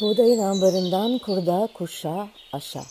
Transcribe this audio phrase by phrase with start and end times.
[0.00, 2.82] Buğdayın ambarından kurda kuşa aşağı.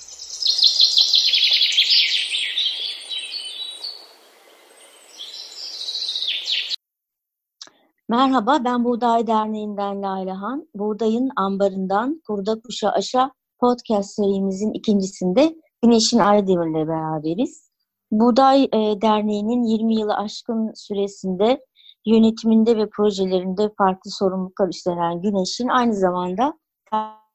[8.10, 10.68] Merhaba, ben Buğday Derneği'nden Lalehan.
[10.76, 17.72] Buğdayın ambarından kurda kuşa aşağı podcast serimizin ikincisinde Güneş'in Aydemir'le beraberiz.
[18.12, 21.66] Buğday e, Derneği'nin 20 yılı aşkın süresinde
[22.06, 26.63] yönetiminde ve projelerinde farklı sorumluluklar üstlenen Güneş'in aynı zamanda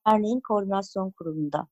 [0.07, 1.67] derneğin koordinasyon kurulunda.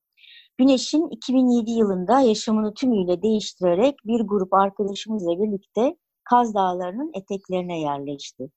[0.57, 8.51] Güneş'in 2007 yılında yaşamını tümüyle değiştirerek bir grup arkadaşımızla birlikte Kaz Dağları'nın eteklerine yerleşti.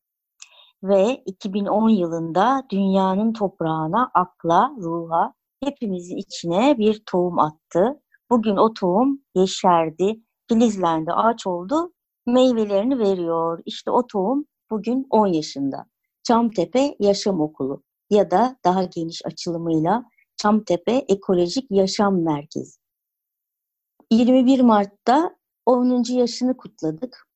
[0.82, 5.34] Ve 2010 yılında dünyanın toprağına, akla, ruha,
[5.64, 8.02] hepimizin içine bir tohum attı.
[8.30, 11.92] Bugün o tohum yeşerdi, filizlendi, ağaç oldu,
[12.26, 13.62] meyvelerini veriyor.
[13.66, 15.86] İşte o tohum bugün 10 yaşında.
[16.22, 20.04] Çamtepe Yaşam Okulu ya da daha geniş açılımıyla
[20.36, 22.80] Çamtepe Ekolojik Yaşam Merkezi.
[24.10, 26.12] 21 Mart'ta 10.
[26.12, 27.26] yaşını kutladık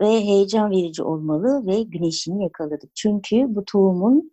[0.00, 2.90] ve heyecan verici olmalı ve güneşini yakaladık.
[2.94, 4.32] Çünkü bu tohumun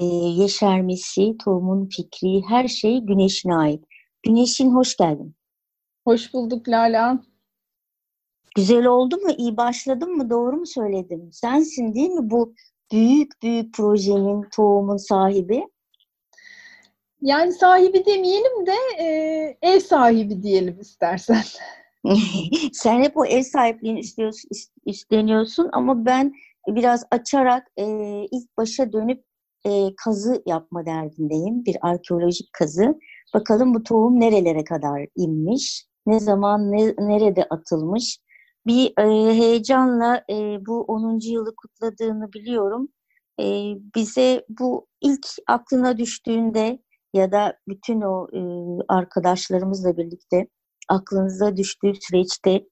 [0.00, 3.84] e, yeşermesi, tohumun fikri, her şey güneşine ait.
[4.22, 5.34] Güneşin hoş geldin.
[6.04, 7.22] Hoş bulduk Lala.
[8.56, 9.30] Güzel oldu mu?
[9.38, 10.30] İyi başladım mı?
[10.30, 11.32] Doğru mu söyledim?
[11.32, 12.54] Sensin değil mi bu
[12.92, 15.66] büyük büyük projenin, tohumun sahibi?
[17.20, 19.06] Yani sahibi demeyelim de e,
[19.62, 21.42] ev sahibi diyelim istersen.
[22.72, 24.50] Sen hep o ev sahipliğini istiyorsun,
[24.86, 26.32] isteniyorsun ama ben
[26.68, 27.84] biraz açarak e,
[28.30, 29.24] ilk başa dönüp
[29.66, 29.70] e,
[30.04, 31.64] kazı yapma derdindeyim.
[31.64, 32.98] Bir arkeolojik kazı.
[33.34, 38.18] Bakalım bu tohum nerelere kadar inmiş, ne zaman, ne, nerede atılmış,
[38.66, 41.32] bir e, heyecanla e, bu 10.
[41.32, 42.88] yılı kutladığını biliyorum.
[43.40, 43.44] E,
[43.96, 46.78] bize bu ilk aklına düştüğünde
[47.14, 48.40] ya da bütün o e,
[48.88, 50.46] arkadaşlarımızla birlikte
[50.88, 52.64] aklınıza düştüğü süreçte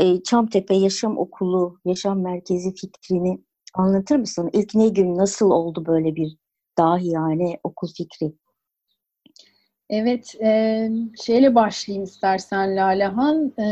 [0.00, 4.50] e, Çamtepe Yaşam Okulu, Yaşam Merkezi fikrini anlatır mısın?
[4.52, 6.36] İlk ne gün nasıl oldu böyle bir
[6.78, 8.32] dahi yani okul fikri?
[9.90, 10.90] Evet, e,
[11.24, 13.54] şeyle başlayayım istersen Lalehan.
[13.58, 13.64] E,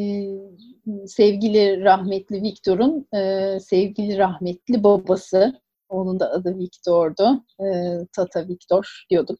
[0.00, 7.44] e, sevgili rahmetli Viktor'un e, sevgili rahmetli babası, onun da adı Viktor'du.
[7.60, 7.66] E,
[8.12, 9.38] Tata Viktor diyorduk.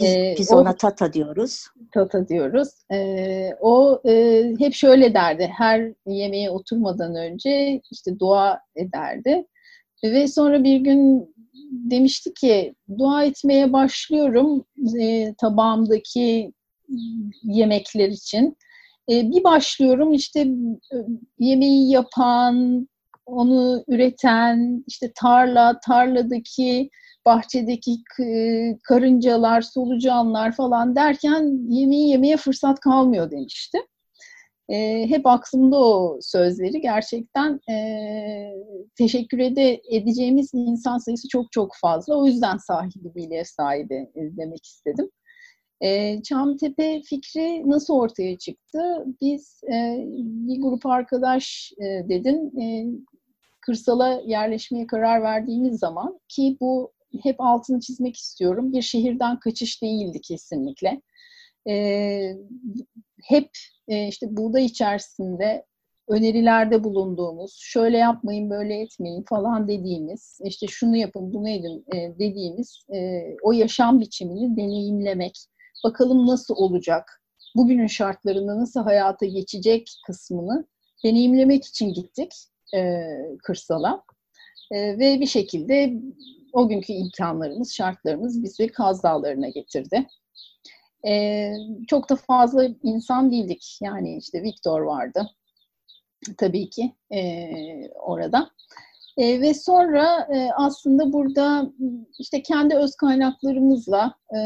[0.00, 1.66] Biz, biz ona o, Tata diyoruz.
[1.94, 2.68] Tata diyoruz.
[2.92, 9.46] E, o e, hep şöyle derdi, her yemeğe oturmadan önce işte dua ederdi.
[10.12, 11.34] Ve sonra bir gün
[11.70, 14.64] demişti ki dua etmeye başlıyorum
[15.00, 16.52] e, tabağımdaki
[17.42, 18.56] yemekler için.
[19.10, 20.96] E, bir başlıyorum işte e,
[21.38, 22.88] yemeği yapan,
[23.26, 26.90] onu üreten, işte tarla, tarladaki,
[27.26, 27.96] bahçedeki
[28.82, 33.78] karıncalar, solucanlar falan derken yemeği yemeye fırsat kalmıyor demişti.
[34.68, 36.80] E, hep aklımda o sözleri.
[36.80, 37.76] Gerçekten e,
[38.98, 42.16] teşekkür ede, edeceğimiz insan sayısı çok çok fazla.
[42.16, 42.58] O yüzden
[43.14, 45.10] değil ev sahibi demek istedim.
[45.80, 49.04] E, Çamtepe fikri nasıl ortaya çıktı?
[49.20, 52.86] Biz e, bir grup arkadaş e, dedin e,
[53.60, 58.72] kırsala yerleşmeye karar verdiğimiz zaman ki bu hep altını çizmek istiyorum.
[58.72, 61.02] Bir şehirden kaçış değildi kesinlikle.
[61.68, 62.36] E,
[63.24, 63.50] hep
[63.88, 65.64] e, işte buğday içerisinde
[66.08, 72.78] önerilerde bulunduğumuz, şöyle yapmayın, böyle etmeyin falan dediğimiz, işte şunu yapın, bunu edin e, dediğimiz
[72.94, 75.38] e, o yaşam biçimini deneyimlemek,
[75.84, 77.22] bakalım nasıl olacak,
[77.56, 80.66] bugünün şartlarında nasıl hayata geçecek kısmını
[81.04, 82.32] deneyimlemek için gittik
[82.74, 83.02] e,
[83.42, 84.02] kırsala.
[84.72, 85.94] Ve bir şekilde
[86.52, 90.06] o günkü imkanlarımız, şartlarımız bizi Kaz Dağları'na getirdi.
[91.08, 91.52] E,
[91.88, 93.78] çok da fazla insan değildik.
[93.82, 95.30] Yani işte Viktor vardı
[96.38, 97.50] tabii ki e,
[97.94, 98.50] orada.
[99.16, 101.72] E, ve sonra e, aslında burada
[102.18, 104.38] işte kendi öz kaynaklarımızla e,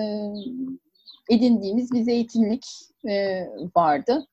[1.30, 2.66] edindiğimiz bir zeytinlik
[3.08, 3.46] e,
[3.76, 4.26] vardı.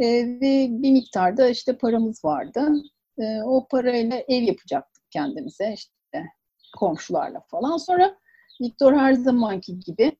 [0.00, 2.72] E, ve bir miktarda işte paramız vardı.
[3.18, 6.26] E, o parayla ev yapacaktık kendimize işte
[6.76, 7.76] komşularla falan.
[7.76, 8.16] Sonra
[8.62, 10.12] Viktor her zamanki gibi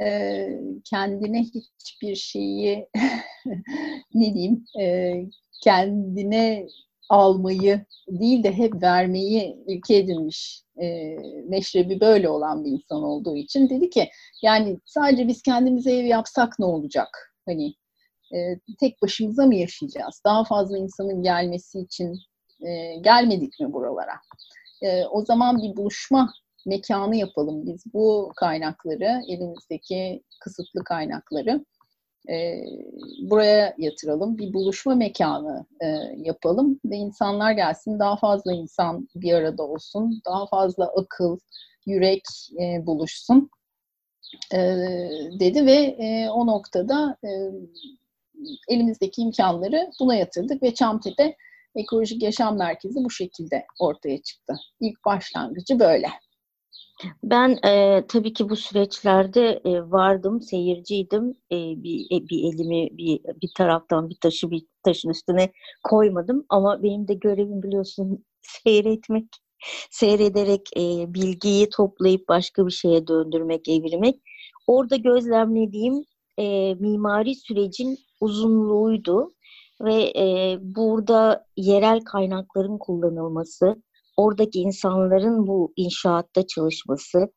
[0.00, 0.48] e,
[0.84, 2.88] kendine hiçbir şeyi
[4.14, 5.14] ne diyeyim e,
[5.62, 6.66] kendine
[7.08, 11.16] almayı değil de hep vermeyi ülke edinmiş e,
[11.48, 14.08] meşrebi böyle olan bir insan olduğu için dedi ki
[14.42, 17.34] yani sadece biz kendimize ev yapsak ne olacak?
[17.46, 17.74] Hani
[18.34, 18.38] e,
[18.80, 20.20] tek başımıza mı yaşayacağız?
[20.24, 22.18] Daha fazla insanın gelmesi için
[22.66, 24.14] e, gelmedik mi buralara?
[24.82, 26.32] E, o zaman bir buluşma
[26.66, 27.84] mekanı yapalım biz.
[27.94, 31.64] Bu kaynakları, elimizdeki kısıtlı kaynakları
[32.30, 32.64] e,
[33.30, 34.38] buraya yatıralım.
[34.38, 35.86] Bir buluşma mekanı e,
[36.16, 37.98] yapalım ve insanlar gelsin.
[37.98, 40.22] Daha fazla insan bir arada olsun.
[40.26, 41.38] Daha fazla akıl,
[41.86, 42.24] yürek
[42.60, 43.50] e, buluşsun
[44.54, 44.58] e,
[45.40, 47.30] dedi ve e, o noktada e,
[48.68, 51.36] elimizdeki imkanları buna yatırdık ve Çamtepe
[51.74, 54.54] Ekolojik Yaşam Merkezi bu şekilde ortaya çıktı.
[54.80, 56.08] İlk başlangıcı böyle.
[57.22, 61.34] Ben e, tabii ki bu süreçlerde e, vardım, seyirciydim.
[61.52, 65.52] E, bir, e, bir elimi bir, bir taraftan bir taşı bir taşın üstüne
[65.82, 66.46] koymadım.
[66.48, 69.26] Ama benim de görevim biliyorsun seyretmek,
[69.90, 74.20] seyrederek e, bilgiyi toplayıp başka bir şeye döndürmek, evirmek.
[74.66, 76.04] Orada gözlemlediğim
[76.38, 79.32] e, mimari sürecin uzunluğuydu
[79.80, 83.82] ve e, burada yerel kaynakların kullanılması,
[84.16, 87.28] oradaki insanların bu inşaatta çalışması,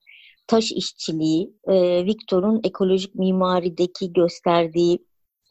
[0.48, 5.00] taş işçiliği, e, Victor'un ekolojik mimarideki gösterdiği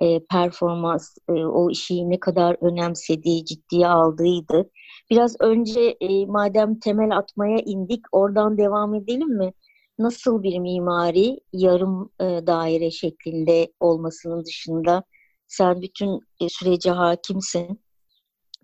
[0.00, 4.70] e, performans, e, o işi ne kadar önemsediği, ciddiye aldığıydı.
[5.10, 9.52] Biraz önce e, madem temel atmaya indik, oradan devam edelim mi?
[9.98, 15.02] Nasıl bir mimari yarım e, daire şeklinde olmasının dışında
[15.46, 17.80] sen bütün e, sürece hakimsin.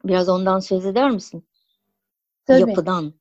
[0.05, 1.44] Biraz ondan söz eder misin?
[2.46, 2.61] Tabii.
[2.61, 3.14] Yapıdan.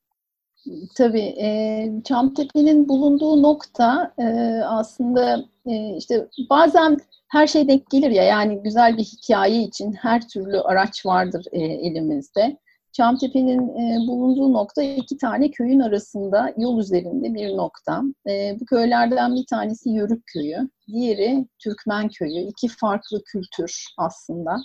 [0.96, 1.34] Tabii.
[1.40, 4.24] E, Çamtepe'nin bulunduğu nokta e,
[4.64, 6.98] aslında e, işte bazen
[7.30, 11.60] her şey denk gelir ya yani güzel bir hikaye için her türlü araç vardır e,
[11.60, 12.58] elimizde.
[12.92, 18.02] Çamtepe'nin e, bulunduğu nokta iki tane köyün arasında yol üzerinde bir nokta.
[18.28, 22.40] E, bu köylerden bir tanesi Yörük Köyü, diğeri Türkmen Köyü.
[22.40, 24.56] İki farklı kültür aslında.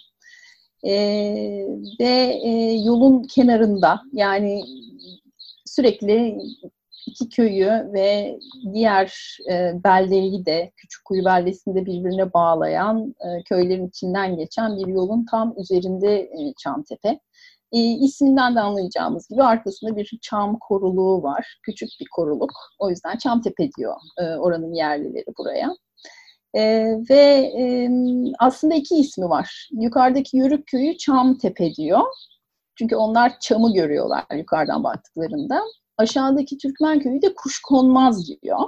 [0.84, 0.94] E,
[2.00, 4.64] ve e, yolun kenarında yani
[5.66, 6.38] sürekli
[7.08, 8.40] iki köyü ve
[8.74, 15.56] diğer e, beldeyi de Küçükkuyu beldesinde birbirine bağlayan e, köylerin içinden geçen bir yolun tam
[15.58, 17.20] üzerinde e, Çamtepe.
[17.72, 21.60] E, isminden de anlayacağımız gibi arkasında bir çam koruluğu var.
[21.64, 22.52] Küçük bir koruluk.
[22.80, 25.70] O yüzden Çamtepe diyor e, oranın yerlileri buraya.
[26.54, 26.62] E,
[27.10, 27.90] ve e,
[28.40, 29.70] aslında iki ismi var.
[29.72, 32.02] Yukarıdaki Yörük Köyü Çamtepe diyor.
[32.76, 35.62] Çünkü onlar çamı görüyorlar yukarıdan baktıklarında.
[35.98, 38.60] Aşağıdaki Türkmen Köyü de Kuşkonmaz diyor.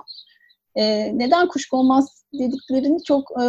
[0.75, 3.45] E, neden kuşkonmaz dediklerini çok e,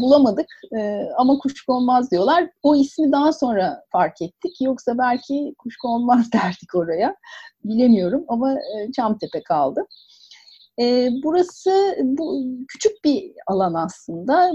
[0.00, 0.46] bulamadık
[0.78, 2.50] e, ama kuşkonmaz diyorlar.
[2.62, 4.60] O ismi daha sonra fark ettik.
[4.60, 7.16] Yoksa belki kuşkonmaz derdik oraya.
[7.64, 9.86] Bilemiyorum ama e, Çamtepe kaldı.
[11.24, 14.52] Burası bu küçük bir alan aslında.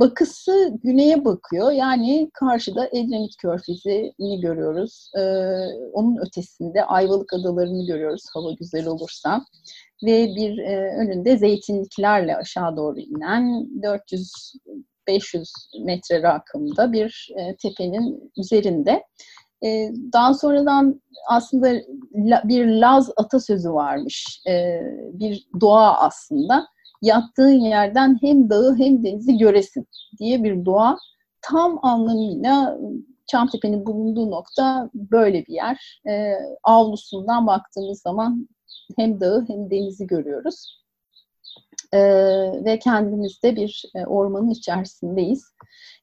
[0.00, 1.70] Bakısı güneye bakıyor.
[1.70, 5.10] Yani karşıda Edremit Körfezi'ni görüyoruz.
[5.16, 5.22] E,
[5.92, 9.44] onun ötesinde Ayvalık Adaları'nı görüyoruz hava güzel olursa
[10.04, 14.32] ve bir e, önünde zeytinliklerle aşağı doğru inen 400
[15.08, 15.52] 500
[15.84, 19.04] metre rakımda bir e, tepenin üzerinde.
[19.64, 21.00] E, daha sonradan
[21.30, 21.68] aslında
[22.14, 24.42] la, bir Laz atasözü varmış.
[24.48, 24.80] E,
[25.12, 26.66] bir doğa aslında.
[27.02, 29.86] Yattığın yerden hem dağı hem denizi göresin
[30.18, 30.98] diye bir doğa.
[31.42, 32.78] Tam anlamıyla
[33.26, 36.00] Çamtepe'nin bulunduğu nokta böyle bir yer.
[36.08, 38.48] E, avlusundan baktığımız zaman
[38.96, 40.84] hem dağı hem denizi görüyoruz.
[41.92, 42.00] E,
[42.64, 45.44] ve kendimizde bir e, ormanın içerisindeyiz.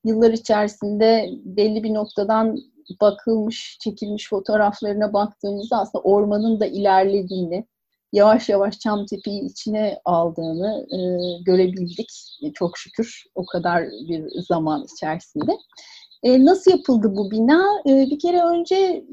[0.04, 2.58] Yıllar içerisinde belli bir noktadan
[3.02, 7.66] bakılmış, çekilmiş fotoğraflarına baktığımızda aslında ormanın da ilerlediğini,
[8.16, 11.00] yavaş yavaş Çamtepe'yi içine aldığını e,
[11.44, 12.10] görebildik.
[12.44, 15.52] E, çok şükür o kadar bir zaman içerisinde.
[16.24, 17.64] E, nasıl yapıldı bu bina?
[17.88, 19.06] E, bir kere önce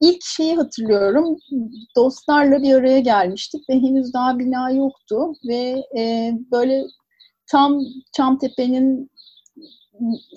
[0.00, 1.36] ilk şeyi hatırlıyorum.
[1.96, 6.84] Dostlarla bir araya gelmiştik ve henüz daha bina yoktu ve e, böyle
[7.50, 7.80] tam
[8.16, 9.10] Çamtepe'nin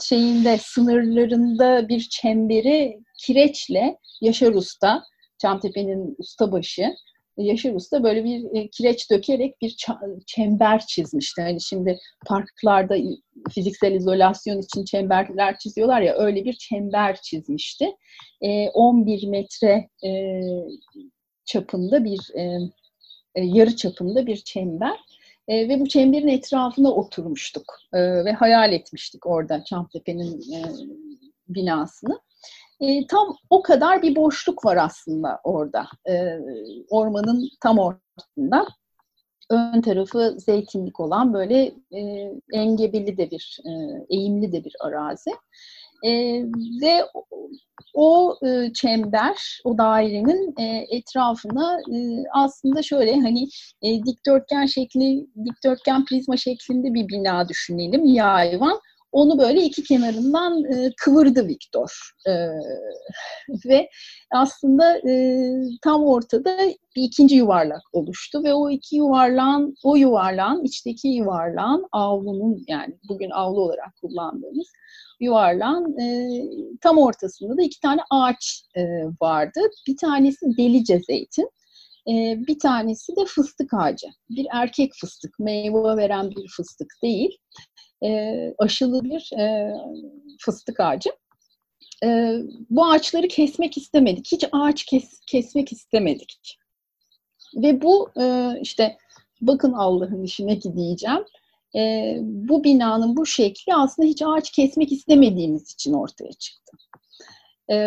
[0.01, 5.03] şeyinde sınırlarında bir çemberi kireçle Yaşar Usta,
[5.41, 6.95] Çamtepe'nin ustabaşı
[7.37, 9.77] Yaşar Usta böyle bir e, kireç dökerek bir
[10.27, 11.41] çember çizmişti.
[11.41, 12.95] Hani şimdi parklarda
[13.49, 17.91] fiziksel izolasyon için çemberler çiziyorlar ya öyle bir çember çizmişti.
[18.41, 20.41] 11 e, metre e,
[21.45, 22.19] çapında bir
[23.35, 24.99] yarı çapında bir çember.
[25.47, 30.63] E, ve bu çemberin etrafına oturmuştuk e, ve hayal etmiştik orada Çamtepe'nin e,
[31.49, 32.19] binasını.
[32.79, 35.87] E, tam o kadar bir boşluk var aslında orada.
[36.09, 36.39] E,
[36.89, 38.67] ormanın tam ortasında.
[39.49, 43.71] Ön tarafı zeytinlik olan böyle e, engebeli de bir, e,
[44.09, 45.29] eğimli de bir arazi.
[46.05, 46.41] E,
[46.81, 47.05] ve
[47.93, 53.47] o e, çember, o dairenin e, etrafına e, aslında şöyle hani
[53.81, 58.79] e, dikdörtgen şekli, dikdörtgen prizma şeklinde bir bina düşünelim, yayvan.
[59.15, 62.11] Onu böyle iki kenarından e, kıvırdı Viktor.
[62.27, 62.31] E,
[63.65, 63.89] ve
[64.31, 65.43] aslında e,
[65.83, 66.57] tam ortada
[66.95, 73.29] bir ikinci yuvarlak oluştu ve o iki yuvarlağın, o yuvarlağın, içteki yuvarlağın avlunun yani bugün
[73.29, 74.67] avlu olarak kullandığımız
[75.19, 76.29] yuvarlağın e,
[76.81, 78.81] tam ortasında da iki tane ağaç e,
[79.21, 79.59] vardı.
[79.87, 81.49] Bir tanesi delice zeytin,
[82.09, 82.13] e,
[82.47, 84.07] bir tanesi de fıstık ağacı.
[84.29, 87.37] Bir erkek fıstık, meyve veren bir fıstık değil.
[88.05, 89.73] E, aşılı bir e,
[90.39, 91.09] fıstık ağacı.
[92.03, 92.37] E,
[92.69, 94.31] bu ağaçları kesmek istemedik.
[94.31, 96.57] Hiç ağaç kes, kesmek istemedik.
[97.55, 98.97] Ve bu e, işte
[99.41, 101.25] bakın Allah'ın işine ki diyeceğim
[101.75, 106.77] e, bu binanın bu şekli aslında hiç ağaç kesmek istemediğimiz için ortaya çıktı.
[107.69, 107.77] E,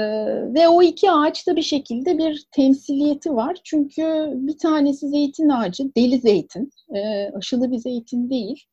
[0.55, 3.57] ve o iki ağaçta bir şekilde bir temsiliyeti var.
[3.65, 8.65] Çünkü bir tanesi zeytin ağacı, deli zeytin, e, aşılı bir zeytin değil.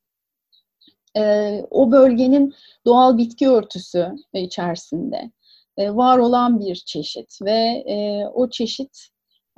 [1.18, 2.54] E, o bölgenin
[2.86, 5.32] doğal bitki örtüsü içerisinde
[5.78, 9.08] e, var olan bir çeşit ve e, o çeşit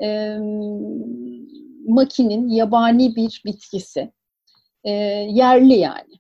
[0.02, 0.38] e,
[1.88, 4.12] makinin yabani bir bitkisi
[4.84, 4.92] e,
[5.30, 6.14] yerli yani.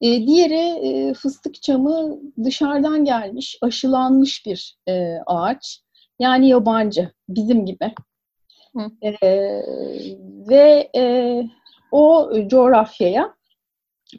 [0.00, 5.82] E, diğeri e, fıstık çamı dışarıdan gelmiş, aşılanmış bir e, ağaç.
[6.18, 7.94] Yani yabancı, bizim gibi.
[9.02, 9.12] E,
[10.48, 11.42] ve e,
[11.92, 13.34] o coğrafyaya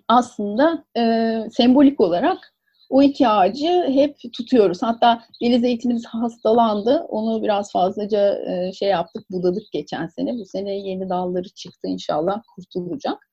[0.07, 2.53] aslında e, sembolik olarak
[2.93, 4.83] o iki ağacı hep tutuyoruz.
[4.83, 7.05] Hatta deli zeytinimiz hastalandı.
[7.09, 10.33] Onu biraz fazlaca e, şey yaptık, budadık geçen sene.
[10.33, 13.27] Bu sene yeni dalları çıktı inşallah kurtulacak.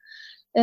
[0.58, 0.62] E,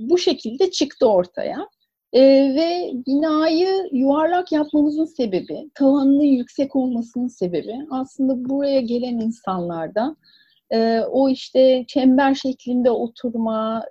[0.00, 1.68] bu şekilde çıktı ortaya.
[2.12, 2.20] E,
[2.54, 10.16] ve binayı yuvarlak yapmamızın sebebi, tavanının yüksek olmasının sebebi aslında buraya gelen insanlarda
[11.10, 13.84] o işte çember şeklinde oturma,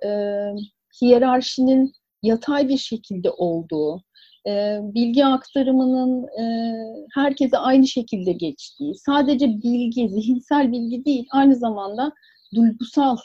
[1.02, 4.02] hiyerarşinin yatay bir şekilde olduğu,
[4.46, 6.74] e, bilgi aktarımının e,
[7.14, 12.12] herkese aynı şekilde geçtiği, sadece bilgi, zihinsel bilgi değil, aynı zamanda
[12.54, 13.16] duygusal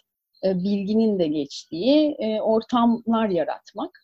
[0.46, 4.00] e, bilginin de geçtiği e, ortamlar yaratmak.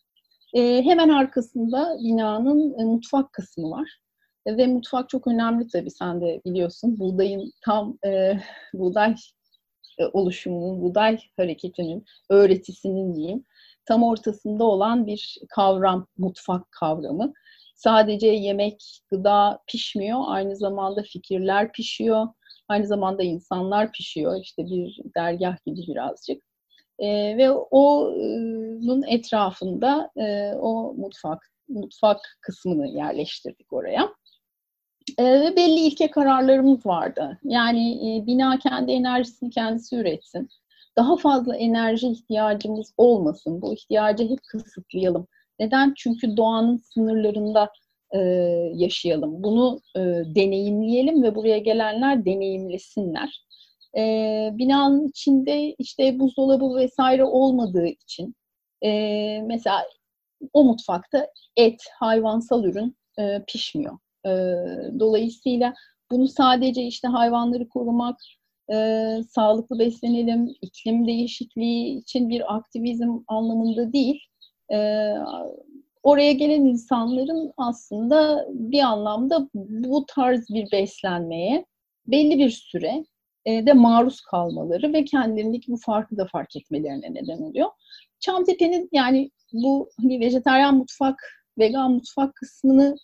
[0.54, 3.98] E, hemen arkasında binanın mutfak kısmı var.
[4.46, 6.98] Ve mutfak çok önemli tabii sen de biliyorsun.
[6.98, 8.40] Buğdayın tam e,
[8.74, 9.14] buğday
[10.12, 13.44] oluşumunun, buğday hareketinin, öğretisinin diyeyim,
[13.84, 17.32] tam ortasında olan bir kavram, mutfak kavramı.
[17.74, 22.26] Sadece yemek, gıda pişmiyor, aynı zamanda fikirler pişiyor,
[22.68, 24.40] Aynı zamanda insanlar pişiyor.
[24.42, 26.42] İşte bir dergah gibi birazcık.
[26.98, 34.08] E, ve onun etrafında e, o mutfak mutfak kısmını yerleştirdik oraya.
[35.18, 37.38] E, ve belli ilke kararlarımız vardı.
[37.44, 40.48] Yani e, bina kendi enerjisini kendisi üretsin.
[40.96, 43.62] Daha fazla enerji ihtiyacımız olmasın.
[43.62, 45.26] Bu ihtiyacı hep kısıtlayalım.
[45.58, 45.94] Neden?
[45.96, 47.70] Çünkü doğanın sınırlarında
[48.14, 48.18] e,
[48.74, 49.42] yaşayalım.
[49.42, 49.80] Bunu
[50.34, 53.46] deneyimleyelim ve buraya gelenler deneyimlesinler.
[53.96, 54.02] E,
[54.52, 58.34] binanın içinde işte buzdolabı vesaire olmadığı için
[59.46, 59.84] mesela
[60.52, 62.96] o mutfakta et, hayvansal ürün
[63.46, 63.98] pişmiyor.
[64.26, 64.30] E,
[65.00, 65.74] dolayısıyla
[66.10, 68.16] bunu sadece işte hayvanları korumak,
[68.72, 68.76] e,
[69.30, 74.20] sağlıklı beslenelim, iklim değişikliği için bir aktivizm anlamında değil,
[74.72, 75.12] e,
[76.02, 81.66] oraya gelen insanların aslında bir anlamda bu tarz bir beslenmeye
[82.06, 83.04] belli bir süre
[83.44, 87.68] e, de maruz kalmaları ve kendilerindeki bu farkı da fark etmelerine neden oluyor.
[88.20, 91.20] Çamtepe'nin yani bu hani vejeteryan mutfak,
[91.58, 92.96] vegan mutfak kısmını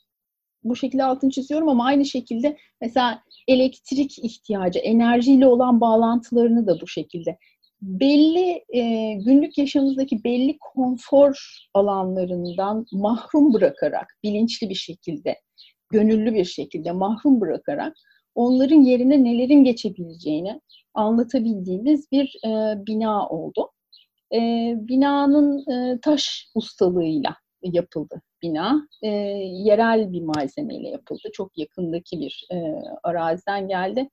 [0.64, 6.88] bu şekilde altını çiziyorum ama aynı şekilde mesela elektrik ihtiyacı, enerjiyle olan bağlantılarını da bu
[6.88, 7.38] şekilde
[7.82, 15.40] belli e, günlük yaşamımızdaki belli konfor alanlarından mahrum bırakarak bilinçli bir şekilde,
[15.90, 17.96] gönüllü bir şekilde mahrum bırakarak
[18.34, 20.60] onların yerine nelerin geçebileceğini
[20.94, 23.70] anlatabildiğimiz bir e, bina oldu.
[24.34, 24.38] E,
[24.76, 28.88] binanın e, taş ustalığıyla yapıldı bina.
[29.02, 31.28] E, yerel bir malzemeyle yapıldı.
[31.32, 32.56] Çok yakındaki bir e,
[33.02, 34.08] araziden geldi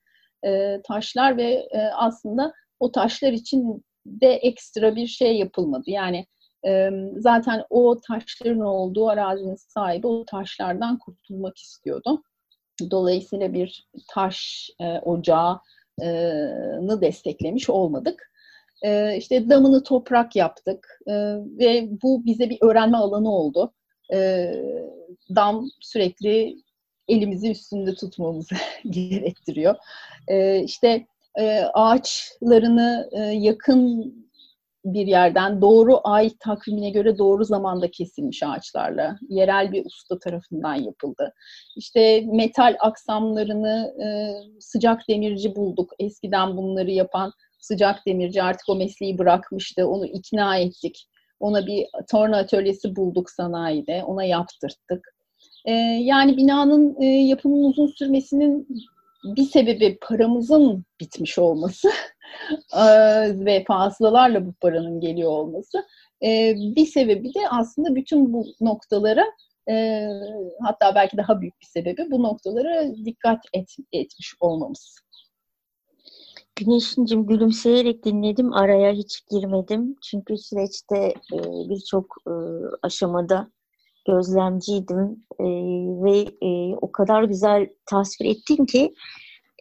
[0.45, 5.83] e, taşlar ve e, aslında o taşlar için de ekstra bir şey yapılmadı.
[5.87, 6.25] Yani
[6.67, 12.23] e, zaten o taşların olduğu arazinin sahibi o taşlardan kurtulmak istiyordu.
[12.91, 15.61] Dolayısıyla bir taş e, ocağını
[17.01, 18.28] desteklemiş olmadık.
[18.81, 21.13] E, işte damını toprak yaptık e,
[21.59, 23.73] ve bu bize bir öğrenme alanı oldu.
[24.13, 24.51] E,
[25.35, 26.55] dam sürekli
[27.07, 28.55] elimizi üstünde tutmamızı
[28.89, 29.75] gerektiriyor.
[30.27, 31.07] E, işte
[31.39, 34.13] e, ağaçlarını e, yakın
[34.85, 41.33] bir yerden doğru ay takvimine göre doğru zamanda kesilmiş ağaçlarla yerel bir usta tarafından yapıldı.
[41.75, 44.07] İşte metal aksamlarını e,
[44.59, 45.91] sıcak demirci bulduk.
[45.99, 49.87] Eskiden bunları yapan sıcak demirci artık o mesleği bırakmıştı.
[49.87, 51.07] Onu ikna ettik.
[51.39, 54.03] Ona bir torna atölyesi bulduk sanayide.
[54.03, 55.15] Ona yaptırttık.
[55.65, 58.67] E, yani binanın e, yapımının uzun sürmesinin
[59.23, 61.89] bir sebebi paramızın bitmiş olması
[63.45, 65.85] ve fazlalarla bu paranın geliyor olması.
[66.75, 69.25] Bir sebebi de aslında bütün bu noktalara
[70.61, 74.95] hatta belki daha büyük bir sebebi bu noktalara dikkat et, etmiş olmamız.
[76.59, 78.53] Güneşincim gülümseyerek dinledim.
[78.53, 79.95] Araya hiç girmedim.
[80.03, 81.13] Çünkü süreçte
[81.69, 82.15] birçok
[82.81, 83.51] aşamada
[84.07, 85.25] gözlemciydim
[86.03, 86.25] ve
[86.81, 88.93] o kadar güzel tasvir ettin ki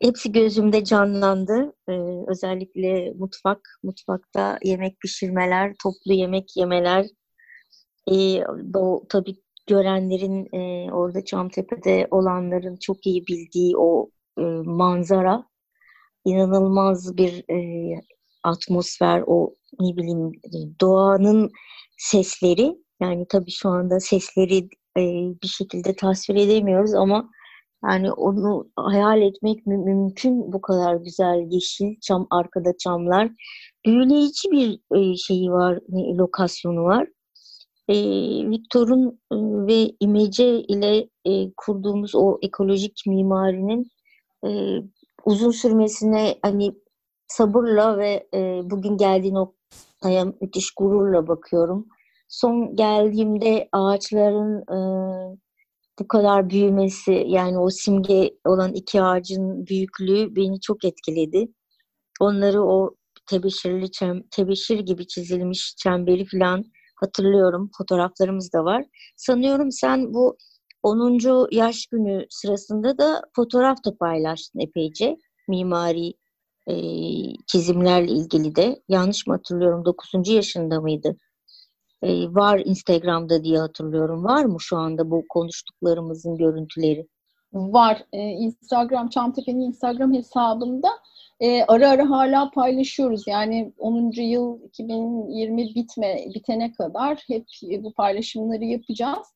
[0.02, 1.73] Hepsi gözümde canlandı.
[1.88, 1.93] Ee,
[2.28, 7.07] özellikle mutfak, mutfakta yemek pişirmeler, toplu yemek yemeler.
[8.11, 9.37] Ee, bu tabii
[9.67, 15.45] görenlerin e, orada Çamtepe'de olanların çok iyi bildiği o e, manzara,
[16.31, 18.01] inanılmaz bir e,
[18.45, 20.33] atmosfer, o ne bileyim
[20.81, 21.51] doğanın
[21.99, 22.77] sesleri.
[23.03, 24.69] Yani tabii şu anda sesleri
[24.99, 25.03] e,
[25.43, 27.31] bir şekilde tasvir edemiyoruz ama
[27.85, 33.31] yani onu hayal etmek mü- mümkün bu kadar güzel yeşil çam arkada çamlar.
[33.87, 37.09] Büyüleyici bir e, şeyi var, e, lokasyonu var.
[37.89, 37.95] E,
[38.51, 43.91] Victor'un e, ve İmece ile e, kurduğumuz o ekolojik mimarinin
[44.47, 44.51] e,
[45.29, 46.75] uzun sürmesine hani
[47.27, 51.87] sabırla ve e, bugün geldiği noktaya müthiş gururla bakıyorum.
[52.29, 54.79] Son geldiğimde ağaçların e,
[55.99, 61.49] bu kadar büyümesi yani o simge olan iki ağacın büyüklüğü beni çok etkiledi.
[62.21, 62.95] Onları o
[63.31, 66.64] tebeşirli çem, tebeşir gibi çizilmiş çemberi falan
[66.97, 67.71] hatırlıyorum.
[67.79, 68.85] Fotoğraflarımız da var.
[69.17, 70.37] Sanıyorum sen bu
[70.88, 71.48] 10.
[71.51, 75.16] yaş günü sırasında da fotoğraf da paylaştın epeyce.
[75.48, 76.14] Mimari
[76.66, 76.74] e,
[77.46, 78.83] çizimlerle ilgili de.
[78.88, 79.85] Yanlış mı hatırlıyorum?
[79.85, 80.29] 9.
[80.29, 81.16] yaşında mıydı?
[82.03, 84.24] e, var Instagram'da diye hatırlıyorum.
[84.24, 87.07] Var mı şu anda bu konuştuklarımızın görüntüleri?
[87.53, 88.05] Var.
[88.12, 90.88] E, Instagram, Çamtepe'nin Instagram hesabında
[91.40, 93.27] e, ara ara hala paylaşıyoruz.
[93.27, 94.12] Yani 10.
[94.22, 97.46] yıl 2020 bitme bitene kadar hep
[97.83, 99.27] bu paylaşımları yapacağız.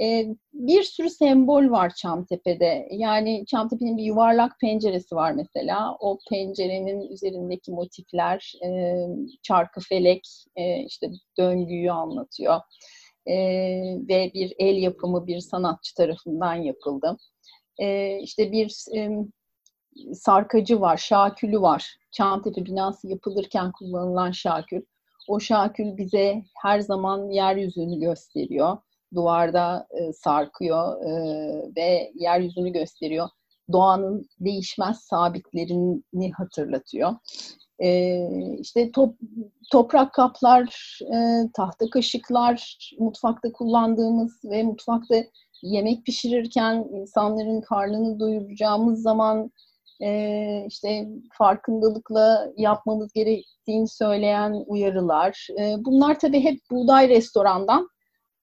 [0.00, 2.88] E, bir sürü sembol var Çamtepe'de.
[2.90, 5.96] Yani Çamtepe'nin bir yuvarlak penceresi var mesela.
[6.00, 8.96] O pencerenin üzerindeki motifler, e,
[9.42, 12.60] çarkı felek, e, işte döngüyü anlatıyor.
[13.26, 13.34] E,
[14.08, 17.16] ve bir el yapımı bir sanatçı tarafından yapıldı.
[17.78, 19.10] E, işte bir e,
[20.14, 21.96] sarkacı var, şakülü var.
[22.10, 24.82] Çamtepe binası yapılırken kullanılan şakül.
[25.28, 28.78] O şakül bize her zaman yeryüzünü gösteriyor
[29.14, 31.12] duvarda e, sarkıyor e,
[31.76, 33.28] ve yeryüzünü gösteriyor.
[33.72, 37.12] Doğanın değişmez sabitlerini hatırlatıyor.
[37.82, 38.20] E,
[38.60, 39.14] işte top,
[39.72, 45.14] toprak kaplar, e, tahta kaşıklar, mutfakta kullandığımız ve mutfakta
[45.62, 49.50] yemek pişirirken insanların karnını doyuracağımız zaman
[50.02, 55.48] e, işte farkındalıkla yapmamız gerektiğini söyleyen uyarılar.
[55.60, 57.88] E, bunlar tabii hep buğday restorandan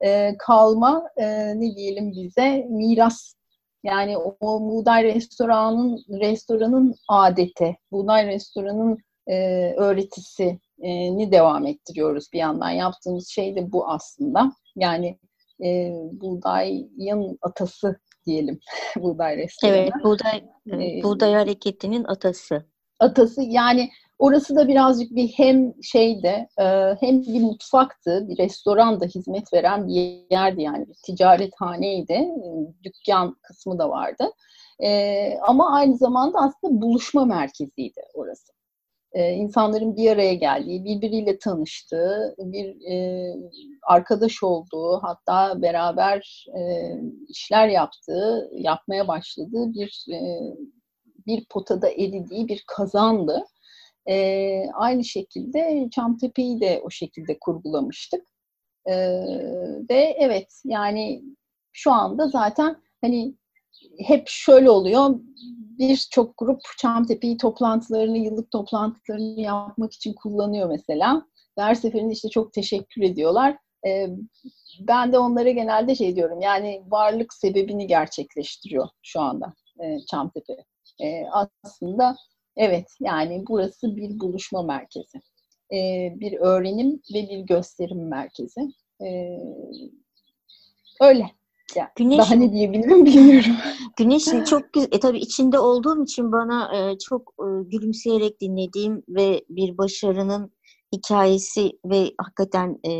[0.03, 1.25] e, kalma e,
[1.59, 3.35] ne diyelim bize miras.
[3.83, 9.35] Yani o, o buğday restoranın restoranın adeti, buğday restoranın e,
[9.77, 12.69] öğretisi e, ni devam ettiriyoruz bir yandan.
[12.69, 14.51] Yaptığımız şey de bu aslında.
[14.75, 15.19] Yani
[15.63, 18.59] e, buğdayın atası diyelim
[18.97, 19.77] buğday restoranı.
[19.77, 22.65] Evet, buğday, e, buğday hareketinin atası.
[22.99, 26.47] Atası yani Orası da birazcık bir hem şeyde
[26.99, 32.27] hem bir mutfaktı, bir restoranda hizmet veren bir yerdi yani bir ticarethaneydi,
[32.83, 34.31] dükkan kısmı da vardı.
[35.41, 38.53] Ama aynı zamanda aslında buluşma merkeziydi orası.
[39.15, 42.77] İnsanların bir araya geldiği, birbiriyle tanıştığı, bir
[43.87, 46.45] arkadaş olduğu, hatta beraber
[47.27, 50.05] işler yaptığı, yapmaya başladığı bir
[51.27, 53.45] bir potada eridiği bir kazandı.
[54.09, 58.27] E, aynı şekilde Çamtepe'yi de o şekilde kurgulamıştık.
[58.85, 58.95] E,
[59.89, 61.23] ve evet yani
[61.73, 63.35] şu anda zaten hani
[63.99, 65.15] hep şöyle oluyor.
[65.79, 71.25] Birçok grup Çamtepe'yi toplantılarını, yıllık toplantılarını yapmak için kullanıyor mesela.
[71.57, 73.57] Her seferinde işte çok teşekkür ediyorlar.
[73.87, 74.07] E,
[74.79, 80.53] ben de onlara genelde şey diyorum yani varlık sebebini gerçekleştiriyor şu anda e, Çamtepe.
[81.01, 81.23] E,
[81.63, 82.15] aslında
[82.57, 85.17] evet yani burası bir buluşma merkezi.
[85.73, 88.61] E, bir öğrenim ve bir gösterim merkezi.
[89.01, 89.39] E,
[91.01, 91.25] öyle.
[91.75, 93.51] Yani Güneş, daha ne diyebilirim bilmiyorum.
[93.97, 99.45] Güneş'in çok güzel, e, tabii içinde olduğum için bana e, çok e, gülümseyerek dinlediğim ve
[99.49, 100.51] bir başarının
[100.95, 102.91] hikayesi ve hakikaten e,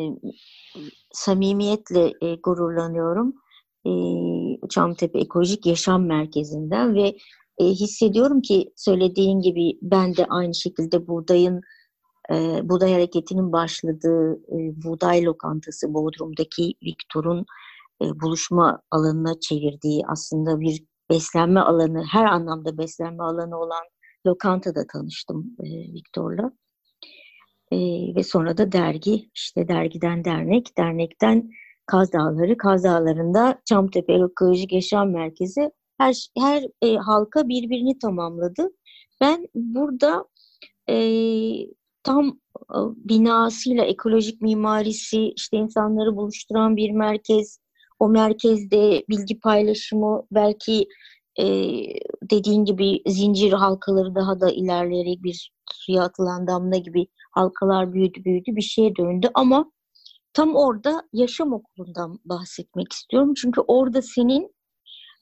[1.14, 3.36] samimiyetle e, gururlanıyorum.
[3.88, 3.92] E,
[4.70, 7.18] Çamtepe Ekolojik Yaşam Merkezi'nden ve
[7.58, 11.62] e, hissediyorum ki söylediğin gibi ben de aynı şekilde buğdayın
[12.32, 17.46] e, buğday hareketinin başladığı e, buğday lokantası Bodrum'daki Viktor'un
[18.02, 23.84] e, buluşma alanına çevirdiği aslında bir beslenme alanı, her anlamda beslenme alanı olan
[24.28, 26.52] lokantada tanıştım e, Viktor'la.
[27.72, 27.78] E,
[28.16, 31.50] ve sonra da dergi, işte dergiden dernek, dernekten
[31.86, 38.70] Kaz Dağları, Kaz Dağları'nda Çamtepe Ekolojik Yaşam Merkezi her, her e, halka birbirini tamamladı.
[39.22, 40.26] Ben burada
[40.90, 40.98] e,
[42.04, 47.60] tam e, binasıyla ekolojik mimarisi, işte insanları buluşturan bir merkez,
[48.00, 50.88] o merkezde bilgi paylaşımı belki
[51.40, 51.46] e,
[52.32, 58.56] dediğin gibi zincir halkaları daha da ilerleyerek bir suya atılan damla gibi halkalar büyüdü büyüdü
[58.56, 59.72] bir şeye döndü ama
[60.34, 63.34] tam orada yaşam okulundan bahsetmek istiyorum.
[63.38, 64.55] Çünkü orada senin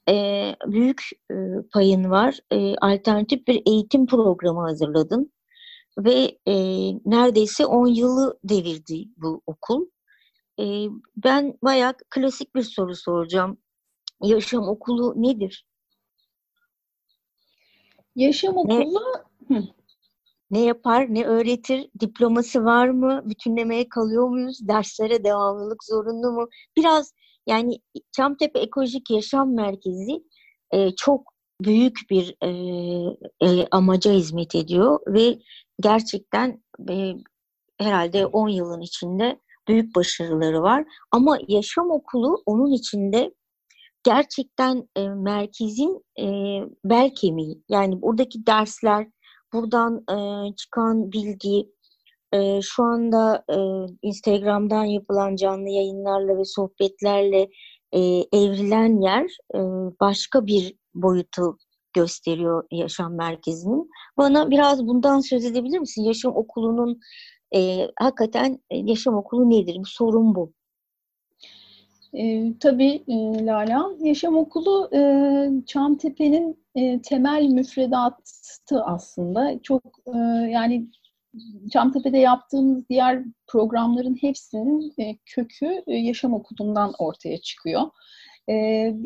[0.09, 1.35] e, büyük e,
[1.73, 2.39] payın var.
[2.51, 5.31] E, alternatif bir eğitim programı hazırladın
[5.97, 6.55] ve e,
[7.05, 9.85] neredeyse 10 yılı devirdi bu okul.
[10.59, 10.87] E,
[11.17, 13.57] ben bayağı klasik bir soru soracağım.
[14.21, 15.67] Yaşam okulu nedir?
[18.15, 19.01] Yaşam okulu
[19.49, 19.63] ne,
[20.51, 21.89] ne yapar, ne öğretir?
[21.99, 23.21] Diploması var mı?
[23.25, 24.67] Bütünlemeye kalıyor muyuz?
[24.67, 26.47] Derslere devamlılık zorunlu mu?
[26.77, 27.13] Biraz
[27.47, 27.79] yani
[28.11, 30.23] Çamtepe Ekolojik Yaşam Merkezi
[30.73, 32.49] e, çok büyük bir e,
[33.41, 35.39] e, amaca hizmet ediyor ve
[35.81, 37.13] gerçekten e,
[37.79, 40.85] herhalde 10 yılın içinde büyük başarıları var.
[41.11, 43.33] Ama yaşam okulu onun içinde
[44.03, 46.25] gerçekten e, merkezin e,
[46.85, 47.63] bel kemiği.
[47.69, 49.07] Yani buradaki dersler,
[49.53, 50.15] buradan e,
[50.55, 51.72] çıkan bilgi,
[52.33, 53.57] e, şu anda e,
[54.01, 57.49] Instagram'dan yapılan canlı yayınlarla ve sohbetlerle
[57.91, 57.99] e,
[58.33, 59.59] evrilen yer e,
[59.99, 61.57] başka bir boyutu
[61.93, 63.89] gösteriyor yaşam merkezinin.
[64.17, 66.03] Bana biraz bundan söz edebilir misin?
[66.03, 66.99] Yaşam okulunun
[67.55, 69.75] e, hakikaten yaşam okulu nedir?
[69.79, 70.53] Bu sorun bu.
[72.13, 75.01] E, tabii e, Lala, Yaşam Okulu e,
[75.65, 79.59] Çamtepe'nin e, temel müfredatı aslında.
[79.63, 80.17] Çok e,
[80.51, 80.87] yani
[81.73, 87.81] Çamtepe'de yaptığımız diğer programların hepsinin e, kökü e, Yaşam Okulu'ndan ortaya çıkıyor.
[88.49, 88.53] E,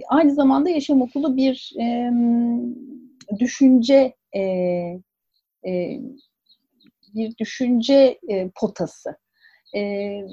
[0.07, 1.73] aynı zamanda Yaşam Okulu bir
[3.39, 4.15] düşünce
[7.13, 8.19] bir düşünce
[8.55, 9.15] potası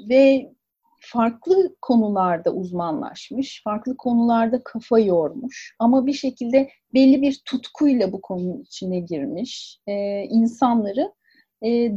[0.09, 0.51] ve
[0.99, 8.61] farklı konularda uzmanlaşmış, farklı konularda kafa yormuş ama bir şekilde belli bir tutkuyla bu konunun
[8.61, 11.13] içine girmiş e, insanları
[11.63, 11.91] e,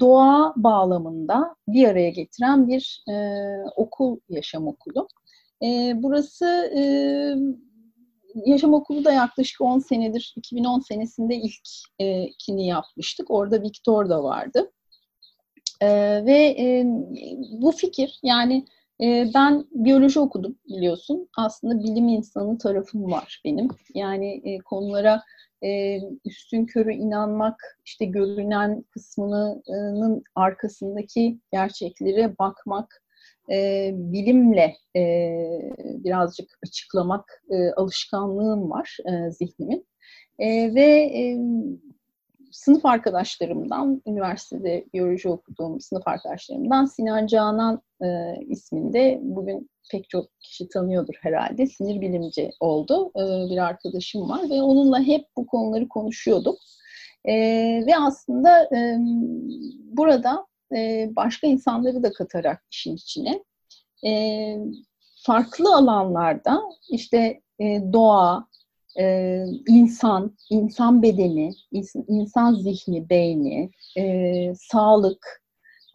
[0.00, 3.14] doğa bağlamında bir araya getiren bir e,
[3.76, 5.08] okul, yaşam okulu.
[5.62, 6.46] E, burası
[6.76, 6.82] e,
[8.46, 11.36] yaşam okulu da yaklaşık 10 senedir, 2010 senesinde
[11.98, 13.30] ilkini e, yapmıştık.
[13.30, 14.72] Orada Viktor da vardı.
[15.80, 15.88] E,
[16.24, 16.84] ve e,
[17.62, 18.66] bu fikir yani
[19.34, 21.28] ben biyoloji okudum biliyorsun.
[21.38, 23.68] Aslında bilim insanı tarafım var benim.
[23.94, 25.22] Yani e, konulara
[25.64, 33.02] e, üstün körü inanmak, işte görünen kısmının arkasındaki gerçeklere bakmak,
[33.52, 34.76] e, bilimle
[36.04, 37.42] birazcık açıklamak
[37.76, 38.96] alışkanlığım var
[39.30, 39.86] zihnimin.
[40.74, 41.10] Ve
[42.54, 48.06] sınıf arkadaşlarımdan, üniversitede biyoloji okuduğum sınıf arkadaşlarımdan Sinan Canan e,
[48.48, 51.66] isminde bugün pek çok kişi tanıyordur herhalde.
[51.66, 53.10] Sinir bilimci oldu.
[53.16, 56.58] E, bir arkadaşım var ve onunla hep bu konuları konuşuyorduk.
[57.24, 57.34] E,
[57.86, 58.96] ve aslında e,
[59.92, 63.44] burada e, başka insanları da katarak işin içine
[64.06, 64.10] e,
[65.16, 68.48] farklı alanlarda işte e, doğa,
[68.98, 71.50] e, insan, insan bedeni,
[72.08, 75.42] insan zihni, beyni, e, sağlık,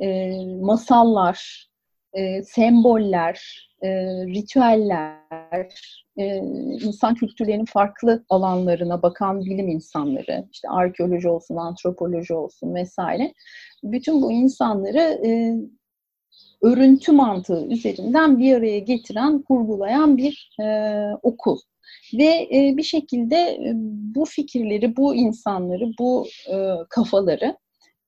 [0.01, 0.31] e,
[0.61, 1.69] masallar,
[2.13, 3.89] e, semboller, e,
[4.25, 5.69] ritüeller,
[6.17, 6.37] e,
[6.81, 13.33] insan kültürlerinin farklı alanlarına bakan bilim insanları, işte arkeoloji olsun, antropoloji olsun vesaire,
[13.83, 15.55] bütün bu insanları e,
[16.61, 20.65] örüntü mantığı üzerinden bir araya getiren, kurgulayan bir e,
[21.21, 21.59] okul.
[22.13, 23.73] Ve e, bir şekilde e,
[24.15, 26.55] bu fikirleri, bu insanları, bu e,
[26.89, 27.55] kafaları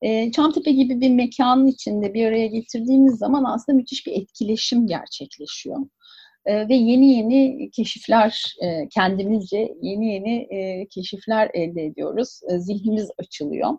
[0.02, 5.80] e, Çamtepe gibi bir mekanın içinde bir araya getirdiğimiz zaman aslında müthiş bir etkileşim gerçekleşiyor.
[6.46, 12.40] E, ve yeni yeni keşifler, e, kendimizce yeni yeni e, keşifler elde ediyoruz.
[12.50, 13.78] E, zihnimiz açılıyor.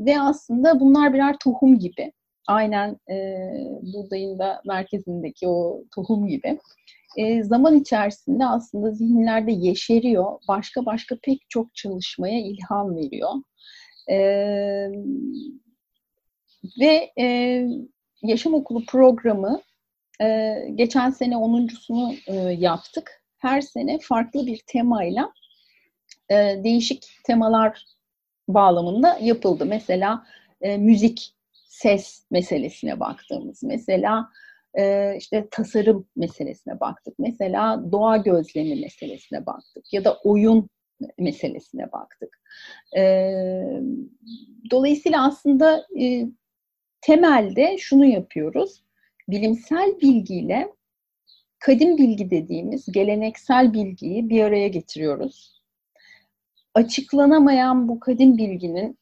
[0.00, 2.12] Ve aslında bunlar birer tohum gibi.
[2.46, 3.16] Aynen e,
[3.82, 6.58] buğdayın da merkezindeki o tohum gibi.
[7.18, 10.38] E, zaman içerisinde aslında zihinlerde yeşeriyor.
[10.48, 13.32] Başka başka pek çok çalışmaya ilham veriyor.
[14.10, 14.16] E,
[16.80, 17.26] ve e,
[18.22, 19.60] Yaşam Okulu programı
[20.22, 23.22] e, geçen sene 10.sunu e, yaptık.
[23.38, 25.32] Her sene farklı bir temayla
[26.30, 27.84] e, değişik temalar
[28.48, 29.66] bağlamında yapıldı.
[29.66, 30.26] Mesela
[30.60, 34.28] e, müzik, ses meselesine baktığımız, mesela
[34.74, 40.68] e, işte tasarım meselesine baktık, mesela doğa gözlemi meselesine baktık ya da oyun
[41.18, 42.40] meselesine baktık.
[42.96, 43.32] E,
[44.70, 46.26] dolayısıyla aslında e,
[47.00, 48.82] temelde şunu yapıyoruz,
[49.28, 50.72] bilimsel bilgiyle
[51.58, 55.62] kadim bilgi dediğimiz geleneksel bilgiyi bir araya getiriyoruz.
[56.74, 58.98] Açıklanamayan bu kadim bilginin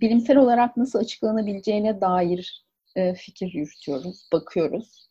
[0.00, 2.63] bilimsel olarak nasıl açıklanabileceğine dair
[2.96, 5.08] e, fikir yürütüyoruz, bakıyoruz.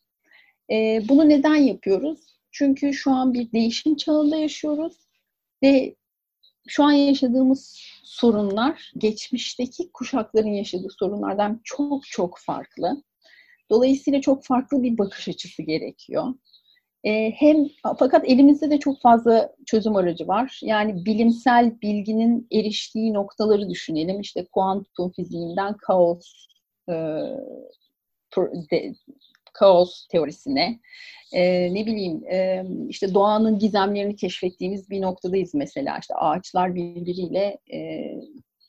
[0.70, 2.20] E, bunu neden yapıyoruz?
[2.50, 4.96] Çünkü şu an bir değişim çağında yaşıyoruz
[5.62, 5.96] ve
[6.68, 13.02] şu an yaşadığımız sorunlar geçmişteki kuşakların yaşadığı sorunlardan çok çok farklı.
[13.70, 16.34] Dolayısıyla çok farklı bir bakış açısı gerekiyor.
[17.04, 17.56] Ee, hem
[17.98, 20.60] fakat elimizde de çok fazla çözüm aracı var.
[20.62, 24.20] Yani bilimsel bilginin eriştiği noktaları düşünelim.
[24.20, 26.53] İşte kuantum fiziğinden kaos e,
[28.70, 28.94] de,
[29.52, 30.80] kaos teorisine,
[31.32, 35.98] e, ne bileyim e, işte doğanın gizemlerini keşfettiğimiz bir noktadayız mesela.
[35.98, 38.10] İşte ağaçlar birbiriyle e,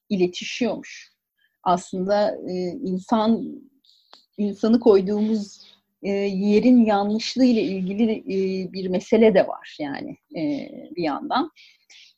[0.10, 1.12] iletişiyormuş.
[1.64, 3.62] Aslında e, insan
[4.38, 5.62] insanı koyduğumuz
[6.04, 11.52] e, yerin yanlışlığı ile ilgili e, bir mesele de var yani e, bir yandan.